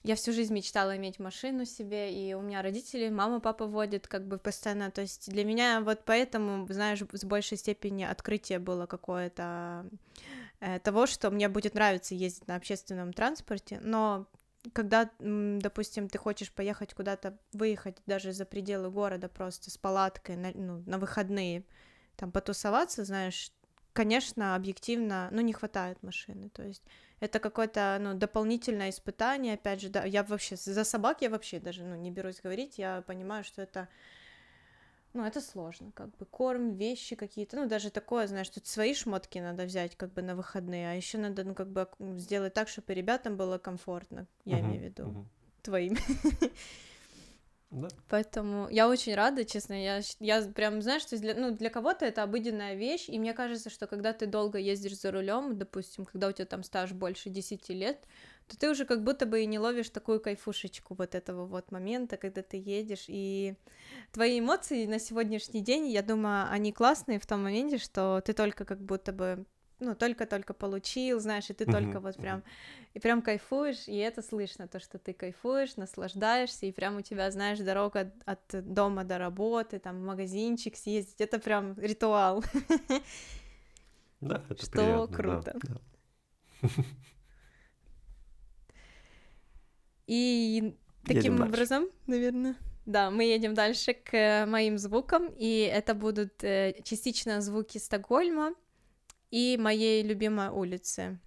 [0.03, 4.27] я всю жизнь мечтала иметь машину себе, и у меня родители, мама, папа водят как
[4.27, 9.89] бы постоянно, то есть для меня вот поэтому, знаешь, с большей степени открытие было какое-то
[10.59, 14.27] э, того, что мне будет нравиться ездить на общественном транспорте, но
[14.73, 20.51] когда, допустим, ты хочешь поехать куда-то, выехать даже за пределы города просто с палаткой на,
[20.53, 21.63] ну, на выходные,
[22.15, 23.51] там потусоваться, знаешь,
[23.93, 26.83] конечно, объективно, ну, не хватает машины, то есть
[27.23, 31.85] это какое-то, ну, дополнительное испытание, опять же, да, я вообще, за собак я вообще даже,
[31.85, 33.87] ну, не берусь говорить, я понимаю, что это,
[35.13, 39.39] ну, это сложно, как бы, корм, вещи какие-то, ну, даже такое, знаешь, тут свои шмотки
[39.39, 42.93] надо взять, как бы, на выходные, а еще надо, ну, как бы, сделать так, чтобы
[42.93, 45.25] ребятам было комфортно, я uh-huh, имею в виду, uh-huh.
[45.61, 45.97] твоим.
[47.73, 47.87] Да.
[48.07, 49.73] Поэтому я очень рада, честно.
[49.73, 53.71] Я, я прям, знаешь, что для, ну, для кого-то это обыденная вещь, и мне кажется,
[53.71, 57.69] что когда ты долго ездишь за рулем, допустим, когда у тебя там стаж больше 10
[57.69, 58.05] лет,
[58.47, 62.17] то ты уже как будто бы и не ловишь такую кайфушечку вот этого вот момента,
[62.17, 63.55] когда ты едешь, и
[64.11, 68.65] твои эмоции на сегодняшний день, я думаю, они классные в том моменте, что ты только
[68.65, 69.45] как будто бы
[69.79, 72.43] ну, только-только получил, знаешь, и ты только вот прям,
[72.93, 77.29] и прям кайфуешь, и это слышно, то, что ты кайфуешь, наслаждаешься, и прям у тебя,
[77.31, 82.43] знаешь, дорога от дома до работы, там, в магазинчик съездить, это прям ритуал.
[84.21, 85.59] Да, это Что приятно, да, круто.
[85.63, 86.69] да.
[90.07, 91.53] И таким Едем дальше.
[91.53, 92.55] образом, наверное,
[92.85, 98.53] да, мы едем дальше к моим звукам, и это будут э, частично звуки Стокгольма
[99.33, 101.17] и моей любимой улицы.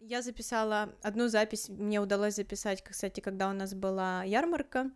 [0.00, 4.90] Я записала одну запись, мне удалось записать, кстати, когда у нас была ярмарка.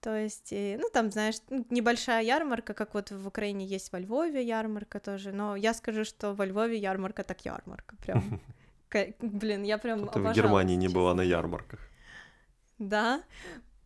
[0.00, 1.36] То есть, э, ну, там, знаешь,
[1.70, 6.34] небольшая ярмарка, как вот в Украине есть во Львове ярмарка тоже, но я скажу, что
[6.34, 8.40] во Львове ярмарка так ярмарка, прям.
[9.20, 11.80] Блин, я прям Ты в Германии не была на ярмарках.
[12.78, 13.22] Да.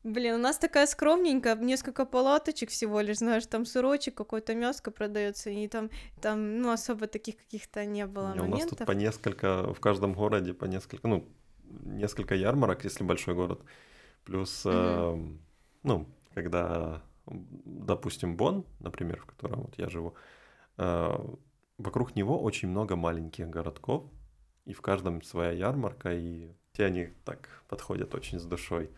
[0.07, 5.51] Блин, у нас такая скромненькая, несколько палаточек всего лишь, знаешь, там сырочек, какое-то мяско продается,
[5.51, 5.91] и там,
[6.23, 8.79] там, ну, особо таких каких-то не было Не, У нас моментов.
[8.79, 11.29] тут по несколько, в каждом городе по несколько, ну,
[11.65, 13.63] несколько ярмарок, если большой город.
[14.25, 14.75] Плюс, Мгм.
[14.75, 15.39] э,
[15.83, 20.15] ну, когда, допустим, Бон, например, в котором вот я живу,
[20.79, 21.19] э,
[21.79, 24.05] вокруг него очень много маленьких городков,
[24.67, 28.89] и в каждом своя ярмарка, и все они так подходят очень с душой.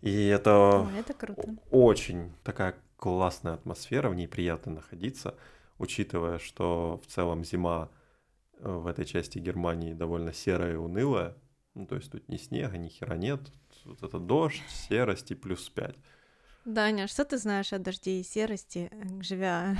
[0.00, 0.50] И это
[0.82, 1.56] О, это круто.
[1.70, 5.34] очень такая классная атмосфера, в ней приятно находиться,
[5.78, 7.88] учитывая, что в целом зима
[8.60, 11.34] э, в этой части Германии довольно серая и унылая.
[11.74, 13.40] Ну, то есть тут ни снега, ни хера нет.
[13.84, 15.94] Тут это дождь, серость и плюс 5.
[16.64, 19.76] Даня, что ты знаешь о дожде и серости, э, живя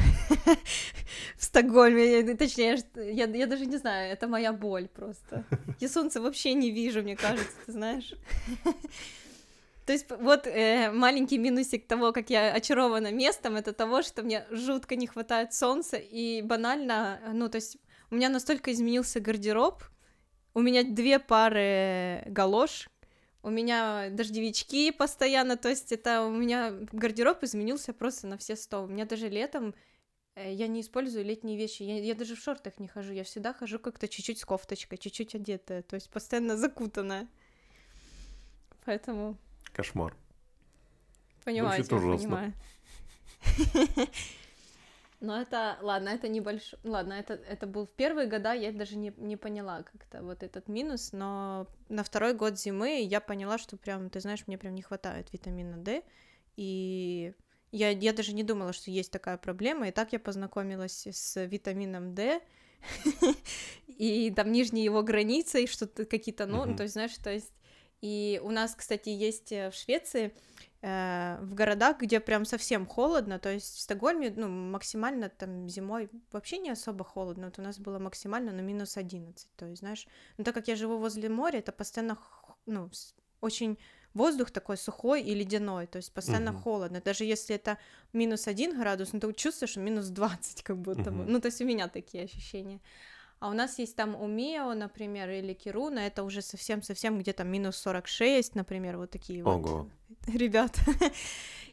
[1.37, 2.21] в Стокгольме?
[2.21, 5.45] Я- Точнее, я даже не знаю, это моя боль просто.
[5.81, 8.15] Я солнца вообще не вижу, мне кажется, ты знаешь.
[9.89, 14.45] То есть вот э, маленький минусик того, как я очарована местом, это того, что мне
[14.51, 17.79] жутко не хватает солнца, и банально, ну, то есть
[18.11, 19.83] у меня настолько изменился гардероб,
[20.53, 22.91] у меня две пары галош,
[23.43, 28.83] у меня дождевички постоянно, то есть это у меня гардероб изменился просто на все сто.
[28.83, 29.75] У меня даже летом
[30.35, 33.55] э, я не использую летние вещи, я, я даже в шортах не хожу, я всегда
[33.55, 37.27] хожу как-то чуть-чуть с кофточкой, чуть-чуть одетая, то есть постоянно закутанная.
[38.85, 39.39] Поэтому
[39.79, 40.17] Кошмар.
[41.45, 42.17] понимаю, ужасно.
[42.17, 42.53] понимаю.
[45.21, 49.13] Но это, ладно, это небольшой, ладно, это, это был в первые года, я даже не,
[49.17, 54.11] не поняла как-то вот этот минус, но на второй год зимы я поняла, что прям,
[54.11, 56.03] ты знаешь, мне прям не хватает витамина D,
[56.57, 57.33] и
[57.71, 62.17] я, я даже не думала, что есть такая проблема, и так я познакомилась с витамином
[62.17, 62.41] D,
[63.87, 67.53] и там нижней его границей, что-то какие-то, ну, то есть, знаешь, то есть,
[68.01, 70.33] и у нас, кстати, есть э, в Швеции
[70.83, 76.09] э, в городах, где прям совсем холодно, то есть в Стокгольме, ну, максимально там зимой
[76.31, 80.07] вообще не особо холодно, вот у нас было максимально, ну, минус 11, то есть, знаешь,
[80.37, 82.19] ну, так как я живу возле моря, это постоянно,
[82.67, 82.91] ну,
[83.41, 83.79] очень
[84.15, 86.63] воздух такой сухой и ледяной, то есть постоянно Мгм.
[86.63, 87.79] холодно, даже если это
[88.13, 91.33] минус 1 градус, ну, ты чувствуешь, что минус 20 как будто бы, Мгм.
[91.33, 92.81] ну, то есть у меня такие ощущения.
[93.41, 98.57] А у нас есть там Умео, например, или Кируна, это уже совсем-совсем где-то минус 46,
[98.57, 99.89] например, вот такие Ого.
[100.09, 100.81] вот ребята.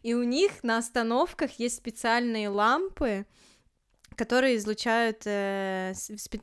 [0.04, 3.26] И у них на остановках есть специальные лампы,
[4.16, 5.94] которые излучают э,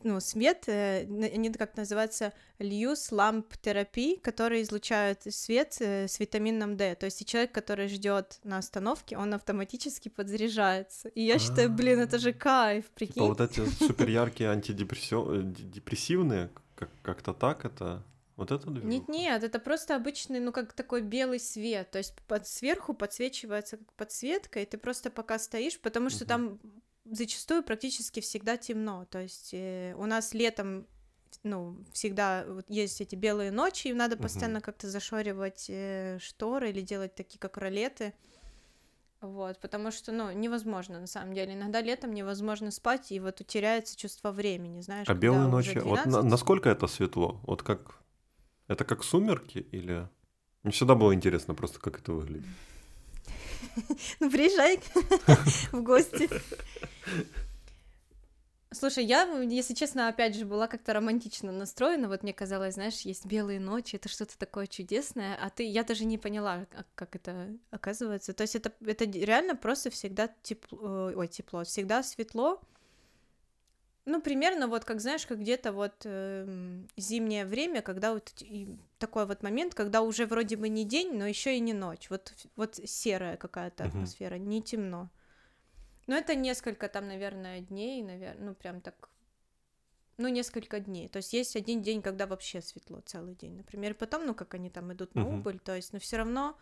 [0.04, 1.00] ну, свет, э,
[1.34, 6.94] они как называются Люс ламп терапии, которые излучают свет э, с витамином D.
[6.94, 11.08] То есть человек, который ждет на остановке, он автоматически подзаряжается.
[11.08, 13.22] И я считаю, блин, это же кайф, Типа прикинь.
[13.22, 18.02] вот эти супер яркие антидепрессивные, как- как-то так это...
[18.36, 18.86] Вот это движуха?
[18.88, 23.76] Нет, нет, это просто обычный, ну, как такой белый свет, то есть под сверху подсвечивается
[23.76, 26.28] как подсветка, и ты просто пока стоишь, потому что Мгм.
[26.28, 26.58] там
[27.04, 30.86] зачастую практически всегда темно, то есть э, у нас летом,
[31.42, 36.80] ну, всегда вот есть эти белые ночи, и надо постоянно как-то зашоривать э, шторы или
[36.80, 38.14] делать такие, как ролеты,
[39.20, 43.96] вот, потому что, ну, невозможно, на самом деле, иногда летом невозможно спать, и вот теряется
[43.96, 46.30] чувство времени, знаешь, А белые ночи, вот на- 12.
[46.30, 47.40] насколько это светло?
[47.44, 47.98] Вот как...
[48.66, 50.08] Это как сумерки или...
[50.62, 52.46] Мне всегда было интересно просто, как это выглядит.
[54.20, 54.80] Ну, приезжай
[55.72, 56.28] в гости.
[58.72, 62.08] Слушай, я, если честно, опять же, была как-то романтично настроена.
[62.08, 66.06] Вот мне казалось, знаешь, есть белые ночи, это что-то такое чудесное, а ты, я даже
[66.06, 68.32] не поняла, как это оказывается.
[68.32, 72.60] То есть это, это реально просто всегда тепло, ой, тепло, всегда светло.
[74.04, 78.34] Ну, примерно вот, как знаешь, как где-то вот э, зимнее время, когда вот
[78.98, 82.10] такой вот момент, когда уже вроде бы не день, но еще и не ночь.
[82.10, 84.40] Вот, вот серая какая-то атмосфера, uh-huh.
[84.40, 85.08] не темно.
[86.08, 89.08] Ну, это несколько там, наверное, дней, наверное, ну, прям так,
[90.16, 91.08] ну, несколько дней.
[91.08, 93.94] То есть есть один день, когда вообще светло целый день, например.
[93.94, 96.58] Потом, ну, как они там идут на убыль, то есть, но все равно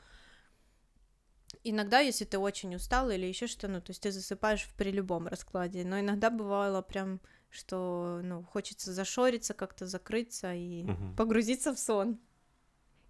[1.65, 5.27] иногда, если ты очень устал или еще что, ну, то есть ты засыпаешь при любом
[5.27, 7.21] раскладе, но иногда бывало прям,
[7.51, 11.17] что, ну, хочется зашориться, как-то закрыться и uh-huh.
[11.17, 12.19] погрузиться в сон.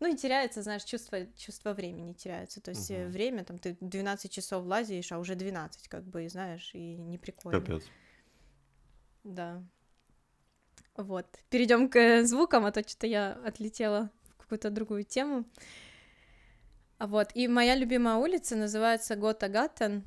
[0.01, 2.63] Ну и теряется, знаешь, чувство, чувство времени теряется.
[2.63, 3.11] То есть угу.
[3.11, 7.61] время, там, ты 12 часов лазишь, а уже 12, как бы, знаешь, и не прикольно.
[7.61, 7.85] Капец.
[9.25, 9.63] Да.
[10.97, 11.27] Вот.
[11.51, 15.45] Перейдем к звукам, а то что-то я отлетела в какую-то другую тему.
[15.45, 15.45] А
[17.07, 17.31] вот.
[17.35, 20.05] И моя любимая улица называется Гота Гаттен.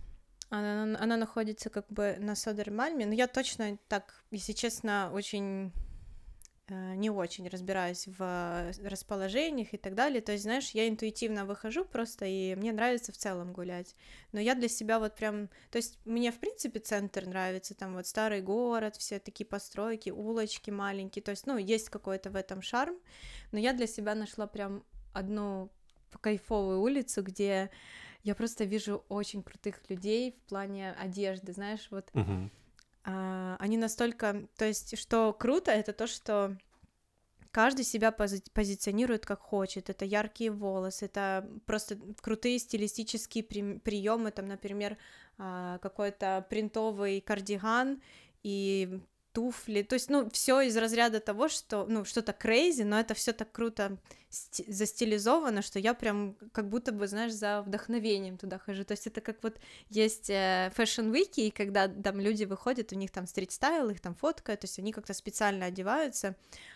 [0.49, 3.05] Она, она находится как бы на Содермальме.
[3.05, 5.73] Но я точно так, если честно, очень
[6.69, 10.21] Э, не очень разбираюсь в расположениях и так далее.
[10.21, 13.95] То есть, знаешь, я интуитивно выхожу просто, и мне нравится в целом гулять.
[14.31, 15.49] Но я для себя вот прям...
[15.71, 20.69] То есть, мне, в принципе, центр нравится, там вот старый город, все такие постройки, улочки
[20.71, 21.21] маленькие.
[21.21, 22.95] То есть, ну, есть какой-то в этом шарм.
[23.51, 25.69] Но я для себя нашла прям одну
[26.19, 27.69] кайфовую улицу, где
[28.23, 32.09] я просто вижу очень крутых людей в плане одежды, знаешь, вот...
[32.13, 32.49] Uh-huh
[33.05, 36.57] а, они настолько, то есть, что круто, это то, что
[37.51, 39.89] каждый себя пози- позиционирует как хочет.
[39.89, 44.97] Это яркие волосы, это просто крутые стилистические при- приемы, там, например,
[45.37, 48.01] а, какой-то принтовый кардиган
[48.41, 49.01] и
[49.33, 53.33] туфли, то есть, ну, все из разряда того, что, ну, что-то crazy, но это все
[53.33, 53.97] так круто
[54.29, 59.21] застилизовано, что я прям как будто бы, знаешь, за вдохновением туда хожу, то есть это
[59.21, 59.59] как вот
[59.89, 64.15] есть fashion week'и, и когда там люди выходят, у них там street style, их там
[64.15, 66.35] фоткают, то есть они как-то специально одеваются,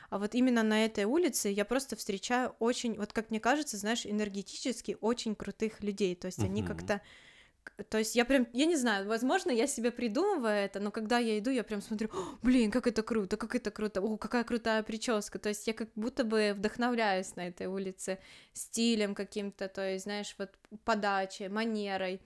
[0.09, 4.05] а вот именно на этой улице я просто встречаю очень, вот как мне кажется, знаешь,
[4.05, 6.45] энергетически очень крутых людей, то есть uh-huh.
[6.45, 7.01] они как-то
[7.89, 11.37] то есть я прям, я не знаю, возможно, я себе придумываю это, но когда я
[11.37, 12.09] иду, я прям смотрю,
[12.41, 15.89] блин, как это круто, как это круто, о, какая крутая прическа, то есть я как
[15.95, 18.19] будто бы вдохновляюсь на этой улице
[18.53, 20.49] стилем каким-то, то есть, знаешь, вот
[20.85, 22.19] подачей, манерой.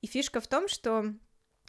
[0.00, 1.12] И фишка в том, что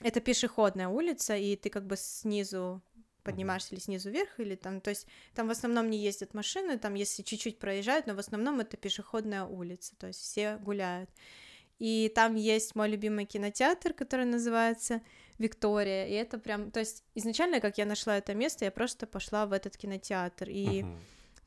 [0.02, 2.82] это пешеходная улица, и ты как бы снизу
[3.24, 6.94] поднимаешься или снизу вверх, или там, то есть там в основном не ездят машины, там
[6.94, 11.10] если чуть-чуть проезжают, но в основном это пешеходная улица, то есть все гуляют
[11.80, 15.02] и там есть мой любимый кинотеатр, который называется
[15.38, 19.46] Виктория, и это прям, то есть изначально, как я нашла это место, я просто пошла
[19.46, 20.98] в этот кинотеатр, и uh-huh.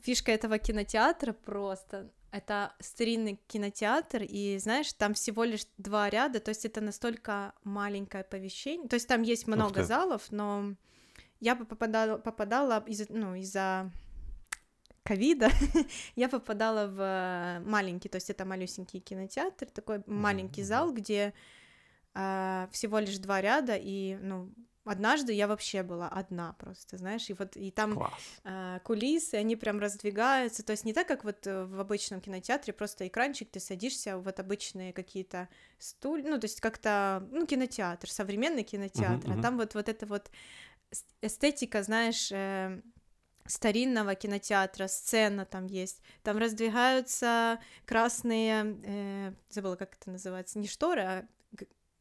[0.00, 6.50] фишка этого кинотеатра просто, это старинный кинотеатр, и знаешь, там всего лишь два ряда, то
[6.50, 10.74] есть это настолько маленькое помещение, то есть там есть много залов, но
[11.40, 13.90] я попадала, попадала из, ну, из-за
[15.08, 15.50] ковида
[16.16, 21.32] я попадала в э, маленький, то есть это малюсенький кинотеатр, такой маленький зал, где
[22.14, 24.52] э, всего лишь два ряда, и, ну,
[24.84, 28.10] однажды я вообще была одна просто, знаешь, и вот и там
[28.44, 32.74] э, кулисы, они прям раздвигаются, то есть не так, как вот э, в обычном кинотеатре,
[32.74, 35.48] просто экранчик, ты садишься, вот обычные какие-то
[35.78, 39.40] стулья, ну, то есть как-то, ну, кинотеатр, современный кинотеатр, uh-huh, uh-huh.
[39.40, 40.30] а там вот, вот эта вот
[41.22, 42.82] эстетика, знаешь, э,
[43.48, 51.02] старинного кинотеатра, сцена там есть, там раздвигаются красные, э, забыла, как это называется, не шторы,
[51.02, 51.24] а,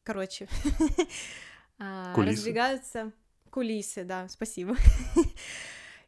[0.04, 0.48] короче,
[1.78, 3.12] а, раздвигаются
[3.50, 4.76] кулисы, да, спасибо.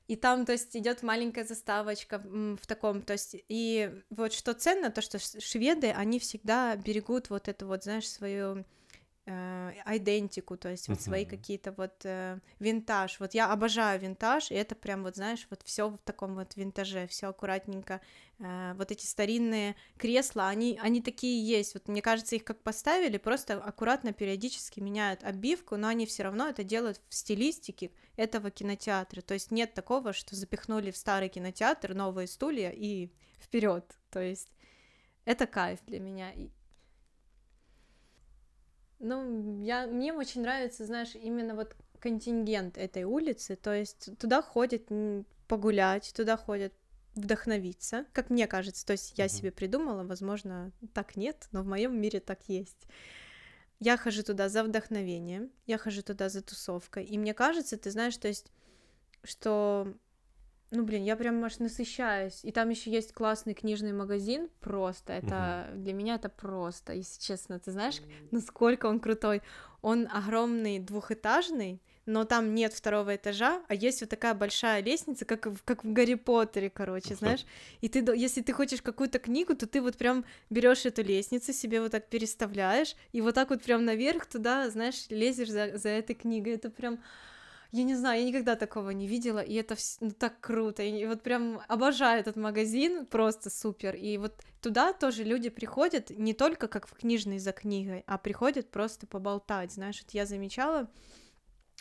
[0.07, 4.91] И там, то есть, идет маленькая заставочка в таком, то есть, и вот что ценно,
[4.91, 8.64] то, что шведы, они всегда берегут вот это вот, знаешь, свою
[9.26, 13.20] идентику, то есть вот свои какие-то вот э, винтаж.
[13.20, 17.06] Вот я обожаю винтаж, и это прям вот знаешь вот все в таком вот винтаже,
[17.06, 18.00] все аккуратненько.
[18.38, 21.74] Э, вот эти старинные кресла, они они такие есть.
[21.74, 26.48] Вот мне кажется, их как поставили, просто аккуратно периодически меняют обивку, но они все равно
[26.48, 29.20] это делают в стилистике этого кинотеатра.
[29.20, 33.84] То есть нет такого, что запихнули в старый кинотеатр новые стулья и вперед.
[34.10, 34.50] То есть
[35.24, 36.32] это кайф для меня.
[39.01, 44.82] Ну, я, мне очень нравится, знаешь, именно вот контингент этой улицы, то есть туда ходят
[45.48, 46.72] погулять, туда ходят
[47.14, 49.28] вдохновиться, как мне кажется, то есть я uh-huh.
[49.28, 52.86] себе придумала, возможно, так нет, но в моем мире так есть.
[53.80, 58.16] я хожу туда за вдохновением, я хожу туда за тусовкой, и мне кажется, ты знаешь,
[58.16, 58.53] то есть,
[59.24, 59.92] что
[60.70, 62.40] ну, блин, я прям аж насыщаюсь.
[62.44, 64.48] И там еще есть классный книжный магазин.
[64.60, 65.82] Просто это угу.
[65.82, 67.58] для меня это просто, если честно.
[67.58, 68.00] Ты знаешь,
[68.30, 69.42] насколько он крутой?
[69.82, 75.46] Он огромный, двухэтажный, но там нет второго этажа, а есть вот такая большая лестница, как,
[75.46, 77.44] в, как в Гарри Поттере, короче, знаешь.
[77.80, 81.80] И ты, если ты хочешь какую-то книгу, то ты вот прям берешь эту лестницу, себе
[81.80, 86.14] вот так переставляешь, и вот так вот прям наверх туда, знаешь, лезешь за, за этой
[86.14, 86.54] книгой.
[86.54, 87.00] Это прям
[87.72, 90.82] я не знаю, я никогда такого не видела, и это ну, так круто.
[90.82, 93.94] И вот прям обожаю этот магазин, просто супер.
[93.94, 98.70] И вот туда тоже люди приходят не только как в книжный за книгой, а приходят
[98.70, 99.72] просто поболтать.
[99.72, 100.90] Знаешь, вот я замечала,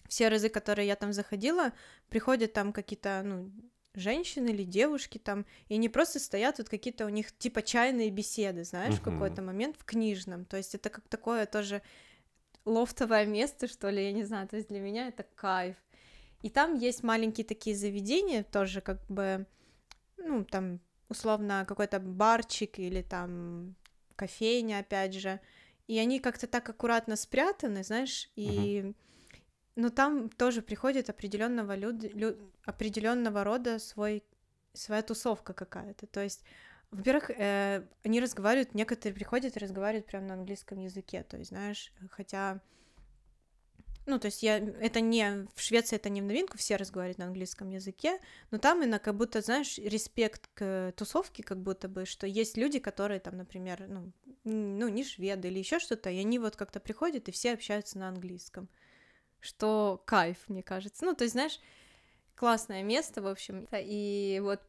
[0.07, 1.73] все разы, которые я там заходила,
[2.09, 3.51] приходят там какие-то, ну,
[3.95, 8.63] женщины или девушки там, и они просто стоят, вот какие-то у них типа чайные беседы,
[8.63, 8.99] знаешь, uh-huh.
[8.99, 10.45] в какой-то момент в книжном.
[10.45, 11.81] То есть это как такое тоже
[12.69, 15.75] лофтовое место, что ли, я не знаю, то есть для меня это кайф.
[16.41, 19.45] И там есть маленькие такие заведения, тоже как бы,
[20.17, 23.75] ну, там, условно, какой-то барчик или там
[24.15, 25.39] кофейня, опять же,
[25.87, 28.47] и они как-то так аккуратно спрятаны, знаешь, и...
[28.47, 28.95] Uh-huh.
[29.75, 32.03] Но там тоже приходит определенного люд...
[32.03, 32.37] Лю...
[32.65, 34.23] определенного рода свой
[34.73, 36.05] своя тусовка какая-то.
[36.07, 36.43] То есть
[36.91, 41.93] во-первых, э, они разговаривают, некоторые приходят и разговаривают прямо на английском языке, то есть, знаешь,
[42.09, 42.61] хотя,
[44.07, 47.25] ну, то есть я, это не, в Швеции это не в новинку, все разговаривают на
[47.25, 48.19] английском языке,
[48.49, 52.79] но там именно как будто, знаешь, респект к тусовке, как будто бы, что есть люди,
[52.79, 54.11] которые там, например, ну,
[54.43, 58.09] ну не шведы или еще что-то, и они вот как-то приходят и все общаются на
[58.09, 58.67] английском,
[59.41, 61.59] что кайф, мне кажется, ну, то есть, знаешь,
[62.35, 64.61] классное место, в общем, и вот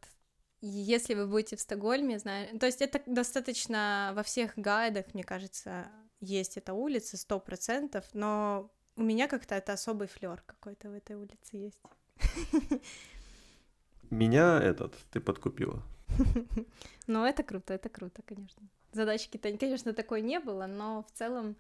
[0.61, 5.89] если вы будете в Стокгольме, знаю, то есть это достаточно во всех гайдах, мне кажется,
[6.21, 11.17] есть эта улица сто процентов, но у меня как-то это особый флер какой-то в этой
[11.17, 11.81] улице есть.
[14.11, 15.83] Меня этот ты подкупила.
[17.07, 18.63] Ну, это круто, это круто, конечно.
[18.93, 21.57] Задачки-то, конечно, такой не было, но в целом,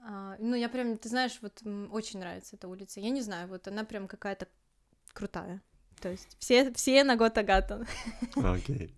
[0.00, 3.00] а, ну, я прям, ты знаешь, вот очень нравится эта улица.
[3.00, 4.48] Я не знаю, вот она прям какая-то
[5.14, 5.62] крутая.
[6.02, 7.86] То есть все, все на Готагата.
[8.34, 8.92] Окей.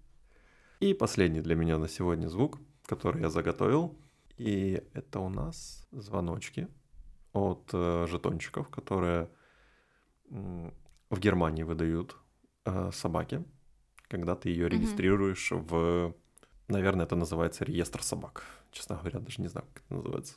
[0.81, 3.99] И последний для меня на сегодня звук, который я заготовил.
[4.39, 6.67] И это у нас звоночки
[7.33, 9.29] от э, жетончиков, которые
[10.31, 12.17] в Германии выдают
[12.65, 13.45] э, собаке,
[14.09, 15.69] когда ты ее регистрируешь mm-hmm.
[15.69, 16.15] в,
[16.69, 18.45] наверное, это называется реестр собак.
[18.73, 20.35] Честно говоря, даже не знаю, как это называется.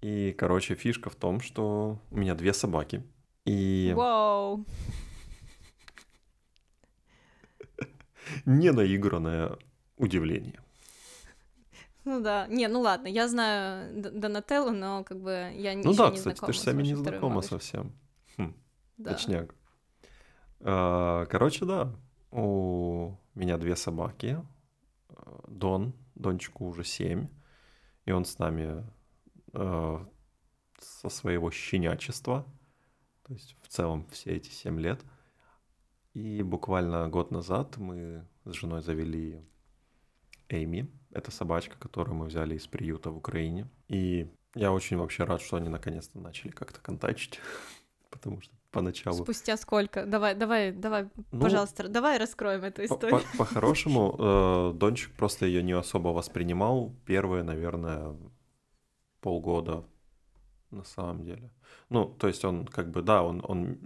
[0.00, 3.02] И, короче, фишка в том, что у меня две собаки.
[3.44, 3.92] И...
[3.96, 4.64] Вау!
[8.44, 9.56] Ненаигранное
[9.96, 10.60] удивление.
[12.04, 12.46] Ну да.
[12.48, 16.52] Не, ну ладно, я знаю Донателлу, но как бы я ну да, не кстати, ты
[16.52, 17.92] же сами не знакома совсем.
[18.36, 18.54] Хм,
[18.96, 19.12] да.
[19.12, 19.54] Точняк.
[20.60, 21.92] А, короче, да,
[22.30, 24.40] у меня две собаки.
[25.48, 27.28] Дон, Дончику уже семь,
[28.04, 28.84] и он с нами
[29.56, 30.04] э,
[30.78, 32.46] со своего щенячества,
[33.26, 35.00] то есть в целом все эти семь лет.
[36.14, 39.42] И буквально год назад мы с женой завели
[40.48, 40.90] Эйми.
[41.10, 43.68] Это собачка, которую мы взяли из приюта в Украине.
[43.88, 47.40] И я очень вообще рад, что они наконец-то начали как-то контачить,
[48.10, 49.24] потому что поначалу...
[49.24, 50.06] Спустя сколько?
[50.06, 53.20] Давай, давай, давай, ну, пожалуйста, давай раскроем эту историю.
[53.38, 58.16] По-хорошему, э, Дончик просто ее не особо воспринимал первые, наверное,
[59.26, 59.84] полгода
[60.70, 61.50] на самом деле.
[61.88, 63.76] Ну, то есть он как бы, да, он, он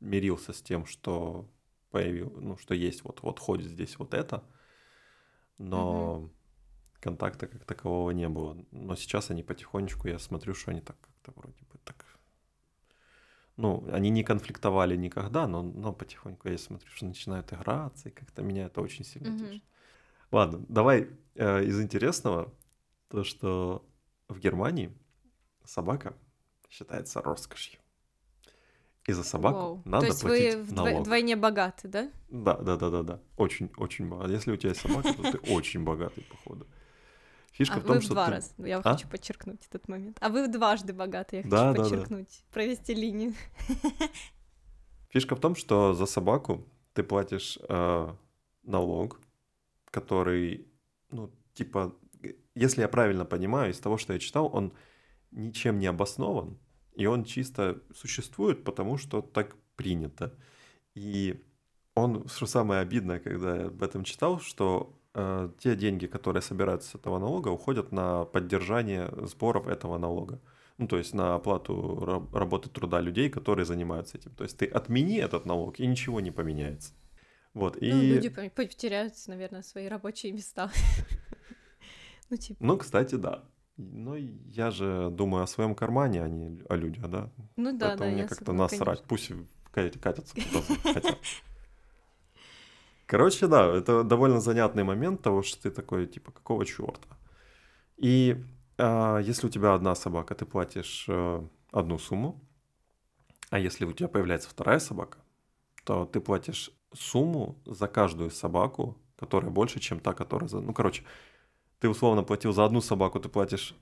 [0.00, 1.48] мирился с тем, что
[1.90, 4.44] появил, ну, что есть вот, вот ходит здесь вот это,
[5.56, 6.30] но угу.
[7.00, 8.54] контакта как такового не было.
[8.70, 12.04] Но сейчас они потихонечку, я смотрю, что они так как-то вроде бы так...
[13.56, 18.42] Ну, они не конфликтовали никогда, но, но потихоньку я смотрю, что начинают играться, и как-то
[18.42, 19.38] меня это очень сильно угу.
[19.38, 19.64] тешит.
[20.30, 22.52] Ладно, давай э, из интересного,
[23.08, 23.86] то, что
[24.30, 24.92] в Германии
[25.64, 26.14] собака
[26.68, 27.80] считается роскошью.
[29.06, 29.82] И за собаку Воу.
[29.84, 31.00] надо То есть платить вы налог.
[31.00, 32.10] вдвойне богаты, да?
[32.28, 33.20] Да, да, да, да, да.
[33.36, 34.34] Очень, очень богатый.
[34.34, 36.66] Если у тебя есть собака, то ты очень богатый, походу.
[37.52, 38.32] Фишка а в том, вы что два ты...
[38.32, 38.52] раза.
[38.58, 38.82] Я а?
[38.82, 40.18] хочу подчеркнуть этот момент.
[40.20, 42.52] А вы дважды богаты, я хочу да, подчеркнуть, да, да.
[42.52, 43.34] провести линию.
[45.08, 48.14] Фишка в том, что за собаку ты платишь э,
[48.62, 49.20] налог,
[49.90, 50.68] который,
[51.10, 51.96] ну, типа,
[52.60, 54.72] если я правильно понимаю, из того, что я читал, он
[55.30, 56.58] ничем не обоснован,
[56.94, 60.34] и он чисто существует, потому что так принято.
[60.94, 61.42] И
[61.94, 66.90] он, что самое обидное, когда я об этом читал, что э, те деньги, которые собираются
[66.90, 70.42] с этого налога, уходят на поддержание сборов этого налога.
[70.76, 74.32] Ну, то есть на оплату раб- работы труда людей, которые занимаются этим.
[74.32, 76.92] То есть ты отмени этот налог, и ничего не поменяется.
[77.54, 77.90] Вот, и...
[77.90, 80.70] Ну, люди по- потеряют, наверное, свои рабочие места.
[82.30, 83.44] Ну, типа, Ну, кстати, да.
[83.76, 87.30] Но я же думаю о своем кармане, а не о людях, да?
[87.56, 89.02] ну да, да, Поэтому мне я как-то насрать.
[89.04, 89.32] Пусть
[89.72, 90.60] ка- катятся куда
[90.92, 91.18] хотят.
[93.06, 97.08] Короче, да, это довольно занятный момент того, что ты такой, типа, какого черта?
[97.96, 98.36] И
[98.78, 102.40] а, если у тебя одна собака, ты платишь э, одну сумму,
[103.50, 105.18] а если у тебя появляется вторая собака,
[105.84, 110.60] то ты платишь сумму за каждую собаку, которая больше, чем та, которая за...
[110.60, 111.02] Ну, короче,
[111.80, 113.74] ты условно платил за одну собаку, ты платишь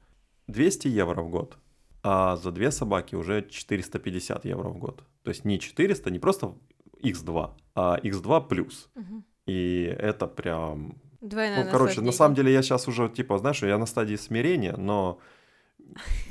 [0.47, 1.59] 200 евро в год,
[2.03, 5.05] а за две собаки уже 450 евро в год.
[5.25, 6.55] То есть не 400, не просто
[7.03, 8.89] x2, а x2 плюс.
[8.95, 9.25] Мгм.
[9.47, 11.01] И это прям...
[11.21, 14.77] Двойное Ну, короче, на самом деле я сейчас уже, типа, знаешь, я на стадии смирения,
[14.77, 15.19] но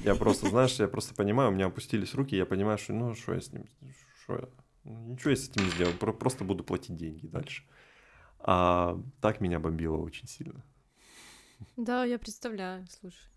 [0.05, 3.33] я просто, знаешь, я просто понимаю, у меня опустились руки, я понимаю, что, ну, что
[3.33, 3.65] я с ним,
[4.23, 4.49] что я,
[4.85, 7.63] ну, ничего я с этим не сделаю, про- просто буду платить деньги дальше.
[8.39, 10.63] А так меня бомбило очень сильно.
[11.75, 13.29] Да, я представляю, слушай.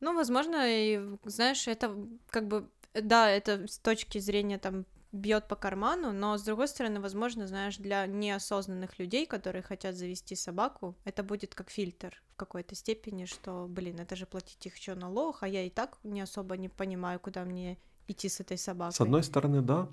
[0.00, 1.96] Ну, возможно, и, знаешь, это
[2.30, 6.98] как бы, да, это с точки зрения там бьет по карману, но с другой стороны,
[6.98, 12.74] возможно, знаешь, для неосознанных людей, которые хотят завести собаку, это будет как фильтр в какой-то
[12.74, 16.56] степени, что, блин, это же платить их еще налог, а я и так не особо
[16.56, 18.94] не понимаю, куда мне идти с этой собакой.
[18.94, 19.88] С одной стороны, да,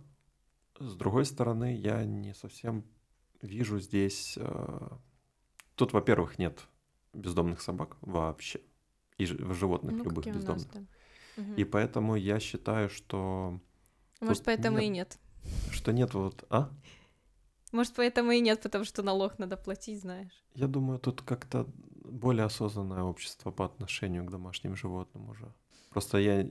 [0.80, 2.86] с другой стороны, я не совсем
[3.42, 4.38] вижу здесь...
[4.38, 4.90] э,
[5.76, 6.68] Тут, во-первых, нет
[7.20, 8.62] бездомных собак вообще,
[9.18, 10.68] и животных ну, любых у нас, бездомных.
[10.74, 10.82] да.
[11.58, 13.60] И поэтому я считаю, что,
[14.20, 15.74] Может, поэтому и нет- нет.
[15.74, 16.46] что нет вот...
[16.50, 16.70] А?
[17.72, 20.44] Может, поэтому и нет, потому что налог надо платить, знаешь.
[20.56, 21.66] Я думаю, тут как-то
[22.04, 25.54] более осознанное общество по отношению к домашним животным уже.
[25.92, 26.44] Просто я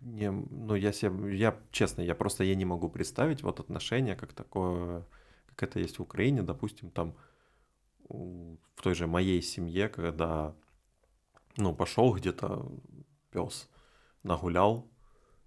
[0.00, 4.32] не, ну я себе, я честно, я просто я не могу представить вот отношение как
[4.32, 5.04] такое,
[5.46, 7.16] как это есть в Украине, допустим, там
[8.08, 10.54] в той же моей семье, когда,
[11.56, 12.70] ну пошел где-то
[13.30, 13.68] пес,
[14.22, 14.88] нагулял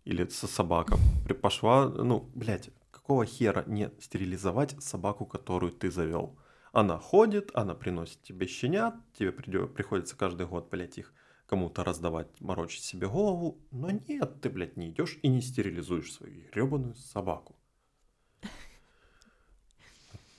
[0.05, 0.97] или со собака
[1.41, 6.37] пошла, ну блядь, какого хера не стерилизовать собаку, которую ты завел?
[6.71, 11.13] Она ходит, она приносит тебе щенят, тебе приходится каждый год, блядь, их
[11.47, 13.57] кому-то раздавать, морочить себе голову.
[13.71, 17.55] Но нет, ты, блядь, не идешь и не стерилизуешь свою гребаную собаку.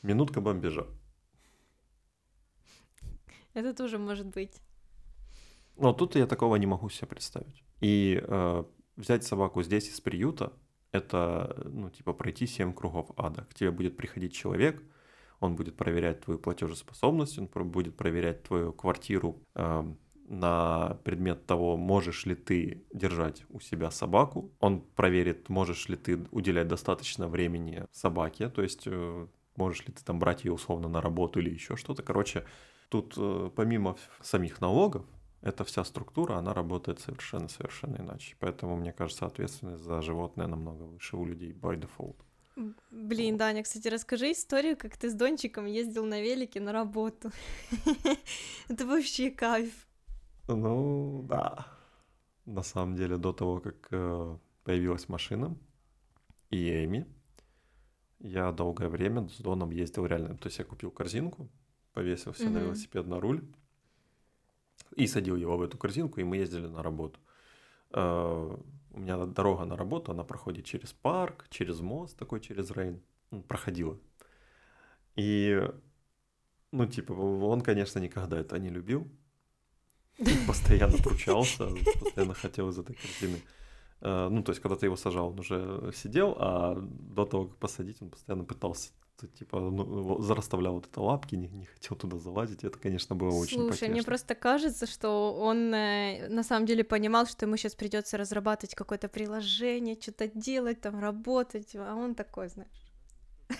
[0.03, 0.87] Минутка бомбежа.
[3.55, 4.63] Это тоже может быть.
[5.77, 7.65] Но тут я такого не могу себе представить.
[7.81, 8.65] И э,
[8.97, 10.53] взять собаку здесь из приюта,
[10.93, 13.45] это, ну, типа, пройти 7 кругов ада.
[13.45, 14.83] К тебе будет приходить человек,
[15.41, 19.95] он будет проверять твою платежеспособность, он будет проверять твою квартиру э,
[20.29, 24.53] на предмет того, можешь ли ты держать у себя собаку.
[24.61, 29.27] Он проверит, можешь ли ты уделять достаточно времени собаке, то есть э,
[29.57, 32.03] можешь ли ты там брать ее условно на работу или еще что-то.
[32.03, 32.45] Короче,
[32.91, 35.07] тут э, помимо самих налогов,
[35.43, 38.37] эта вся структура, она работает совершенно-совершенно иначе.
[38.41, 42.17] Поэтому, мне кажется, ответственность за животное намного выше у людей by default.
[42.91, 47.31] Блин, Даня, кстати, расскажи историю, как ты с Дончиком ездил на велике на работу.
[48.69, 49.87] Это вообще кайф.
[50.49, 51.67] Ну, да.
[52.45, 55.57] На самом деле, до того, как э, появилась машина
[56.51, 57.07] и Эми,
[58.19, 60.37] я долгое время с Доном ездил реально.
[60.37, 61.49] То есть я купил корзинку,
[61.93, 63.43] повесил себе на велосипед на руль
[64.97, 67.19] и садил его в эту корзинку, и мы ездили на работу.
[67.93, 68.57] Э,
[68.93, 73.01] У меня дорога на работу, она проходит через парк, через мост такой, через Рейн.
[73.31, 73.97] Ну, Проходила.
[75.17, 75.61] И,
[76.73, 79.07] ну, типа, он, конечно, никогда это не любил.
[80.47, 81.69] Постоянно пручался,
[82.03, 83.41] постоянно хотел из этой корзины.
[84.01, 87.57] Э, Ну, то есть, когда ты его сажал, он уже сидел, а до того, как
[87.59, 88.91] посадить, он постоянно пытался,
[89.29, 92.65] типа, ну, зарасставлял вот это лапки, не, не хотел туда залазить.
[92.65, 97.27] Это, конечно, было очень Слушай, мне просто кажется, что он э, на самом деле понимал,
[97.27, 102.71] что ему сейчас придется разрабатывать какое-то приложение, что-то делать, там работать, а он такой, знаешь.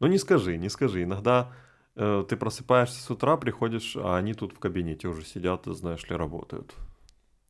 [0.00, 1.02] Ну, не скажи, не скажи.
[1.02, 1.52] Иногда
[1.96, 6.16] э, ты просыпаешься с утра, приходишь, а они тут в кабинете уже сидят, знаешь ли,
[6.16, 6.74] работают.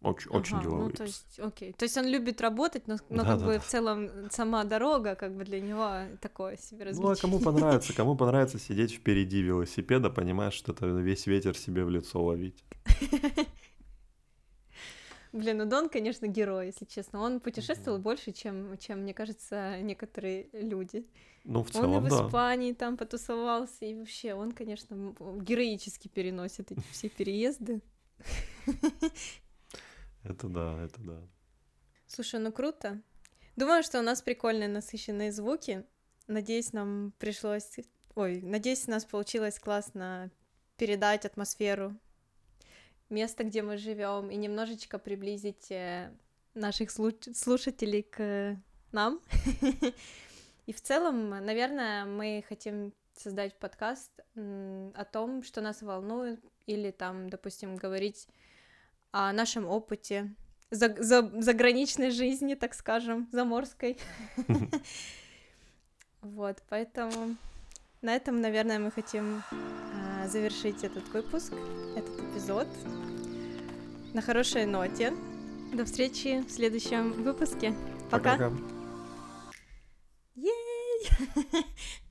[0.05, 0.89] Очень, очень Ага, деловые.
[0.89, 1.73] Ну, то есть, окей.
[1.73, 3.47] То есть он любит работать, но, но как Да-да-да.
[3.47, 7.93] бы в целом сама дорога, как бы для него такое себе Ну, а кому понравится?
[7.97, 12.63] Кому понравится сидеть впереди велосипеда, понимаешь, что это весь ветер себе в лицо ловить.
[15.33, 17.21] Блин, ну Дон, конечно, герой, если честно.
[17.21, 21.07] Он путешествовал больше, чем, чем, мне кажется, некоторые люди.
[21.45, 22.27] Ну, в он и целом, в да.
[22.27, 27.81] Испании там потусовался, и вообще, он, конечно, героически переносит эти все переезды.
[30.25, 31.20] Это да, это да.
[32.07, 33.01] Слушай, ну круто.
[33.57, 35.85] Думаю, что у нас прикольные насыщенные звуки.
[36.27, 37.79] Надеюсь, нам пришлось...
[38.14, 40.31] Ой, надеюсь, у нас получилось классно
[40.77, 41.97] передать атмосферу
[43.11, 46.11] места, где мы живем, и немножечко приблизить э,
[46.55, 48.61] наших слу- слушателей к
[48.93, 49.20] нам.
[50.66, 57.29] И в целом, наверное, мы хотим создать подкаст о том, что нас волнует, или там,
[57.29, 58.27] допустим, говорить
[59.17, 60.35] о нашем опыте
[60.73, 63.97] за- за- заграничной жизни, так скажем, заморской.
[66.21, 67.37] Вот, поэтому
[68.01, 71.53] на этом, наверное, мы хотим а, завершить этот выпуск,
[71.95, 72.67] этот эпизод
[74.15, 75.12] на хорошей ноте.
[75.75, 77.75] До встречи в следующем выпуске.
[78.11, 78.51] Пока.
[80.35, 81.11] Ей!